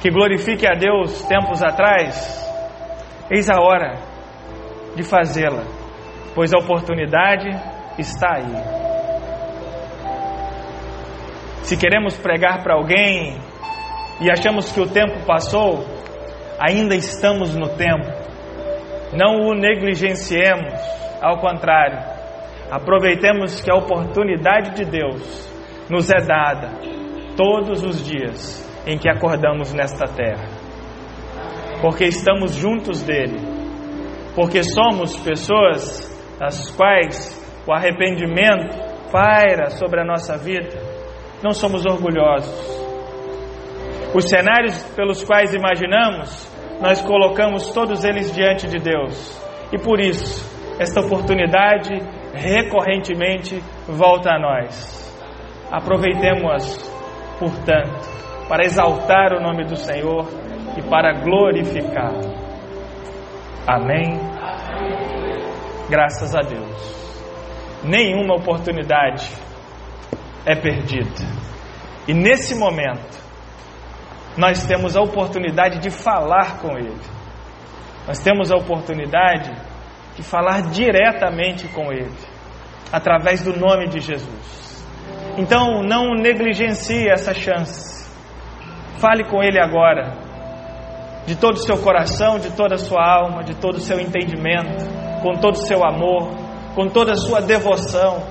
que 0.00 0.10
glorifique 0.10 0.66
a 0.66 0.74
Deus 0.74 1.22
tempos 1.24 1.62
atrás, 1.62 2.44
eis 3.30 3.50
a 3.50 3.60
hora 3.60 3.94
de 4.94 5.02
fazê-la, 5.02 5.64
pois 6.34 6.52
a 6.52 6.58
oportunidade 6.58 7.48
está 7.98 8.36
aí. 8.36 8.84
Se 11.62 11.76
queremos 11.76 12.16
pregar 12.18 12.62
para 12.62 12.74
alguém 12.74 13.38
e 14.20 14.30
achamos 14.30 14.70
que 14.70 14.80
o 14.80 14.86
tempo 14.86 15.24
passou, 15.26 15.84
ainda 16.58 16.94
estamos 16.94 17.54
no 17.54 17.68
tempo. 17.70 18.06
Não 19.12 19.48
o 19.48 19.54
negligenciemos, 19.54 20.74
ao 21.22 21.38
contrário, 21.38 22.13
aproveitemos 22.70 23.60
que 23.60 23.70
a 23.70 23.76
oportunidade 23.76 24.74
de 24.74 24.84
Deus 24.84 25.48
nos 25.90 26.10
é 26.10 26.24
dada 26.24 26.72
todos 27.36 27.82
os 27.82 28.04
dias 28.04 28.62
em 28.86 28.98
que 28.98 29.08
acordamos 29.08 29.72
nesta 29.72 30.06
terra, 30.06 30.48
porque 31.80 32.04
estamos 32.04 32.54
juntos 32.54 33.02
dele, 33.02 33.40
porque 34.34 34.62
somos 34.62 35.16
pessoas 35.18 36.12
as 36.40 36.70
quais 36.70 37.42
o 37.66 37.72
arrependimento 37.72 38.76
paira 39.10 39.70
sobre 39.70 40.00
a 40.00 40.04
nossa 40.04 40.36
vida, 40.36 40.78
não 41.42 41.52
somos 41.52 41.84
orgulhosos, 41.86 42.84
os 44.14 44.24
cenários 44.28 44.82
pelos 44.94 45.24
quais 45.24 45.54
imaginamos, 45.54 46.48
nós 46.80 47.02
colocamos 47.02 47.70
todos 47.70 48.04
eles 48.04 48.32
diante 48.32 48.66
de 48.68 48.78
Deus. 48.78 49.40
E 49.72 49.78
por 49.78 50.00
isso, 50.00 50.44
esta 50.78 51.00
oportunidade 51.00 51.94
recorrentemente 52.34 53.62
volta 53.86 54.30
a 54.30 54.38
nós. 54.38 55.04
Aproveitemos, 55.70 56.76
portanto, 57.38 58.48
para 58.48 58.64
exaltar 58.64 59.32
o 59.32 59.40
nome 59.40 59.64
do 59.64 59.76
Senhor 59.76 60.26
e 60.76 60.82
para 60.82 61.12
glorificar. 61.20 62.12
Amém? 63.66 64.18
Graças 65.88 66.34
a 66.34 66.40
Deus. 66.40 67.04
Nenhuma 67.82 68.34
oportunidade 68.36 69.30
é 70.44 70.54
perdida. 70.54 71.26
E 72.06 72.12
nesse 72.12 72.54
momento, 72.54 73.22
nós 74.36 74.66
temos 74.66 74.96
a 74.96 75.00
oportunidade 75.00 75.78
de 75.78 75.90
falar 75.90 76.58
com 76.58 76.76
Ele. 76.76 77.00
Nós 78.06 78.18
temos 78.18 78.52
a 78.52 78.56
oportunidade 78.56 79.50
de 80.16 80.22
falar 80.22 80.70
diretamente 80.70 81.68
com 81.68 81.92
Ele, 81.92 82.12
através 82.92 83.42
do 83.42 83.58
nome 83.58 83.88
de 83.88 84.00
Jesus. 84.00 84.84
Então, 85.36 85.82
não 85.82 86.14
negligencie 86.14 87.08
essa 87.08 87.34
chance. 87.34 88.08
Fale 88.98 89.24
com 89.24 89.42
Ele 89.42 89.58
agora, 89.58 90.12
de 91.26 91.36
todo 91.36 91.54
o 91.54 91.62
seu 91.62 91.78
coração, 91.78 92.38
de 92.38 92.50
toda 92.52 92.76
a 92.76 92.78
sua 92.78 93.04
alma, 93.04 93.42
de 93.42 93.54
todo 93.56 93.76
o 93.76 93.80
seu 93.80 93.98
entendimento, 93.98 94.84
com 95.22 95.34
todo 95.34 95.54
o 95.54 95.66
seu 95.66 95.84
amor, 95.84 96.30
com 96.74 96.88
toda 96.88 97.12
a 97.12 97.16
sua 97.16 97.40
devoção, 97.40 98.22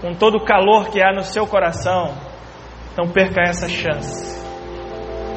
com 0.00 0.14
todo 0.14 0.36
o 0.36 0.44
calor 0.44 0.90
que 0.90 1.02
há 1.02 1.12
no 1.12 1.22
seu 1.22 1.46
coração. 1.46 2.14
Não 2.96 3.08
perca 3.08 3.40
essa 3.42 3.68
chance 3.68 4.37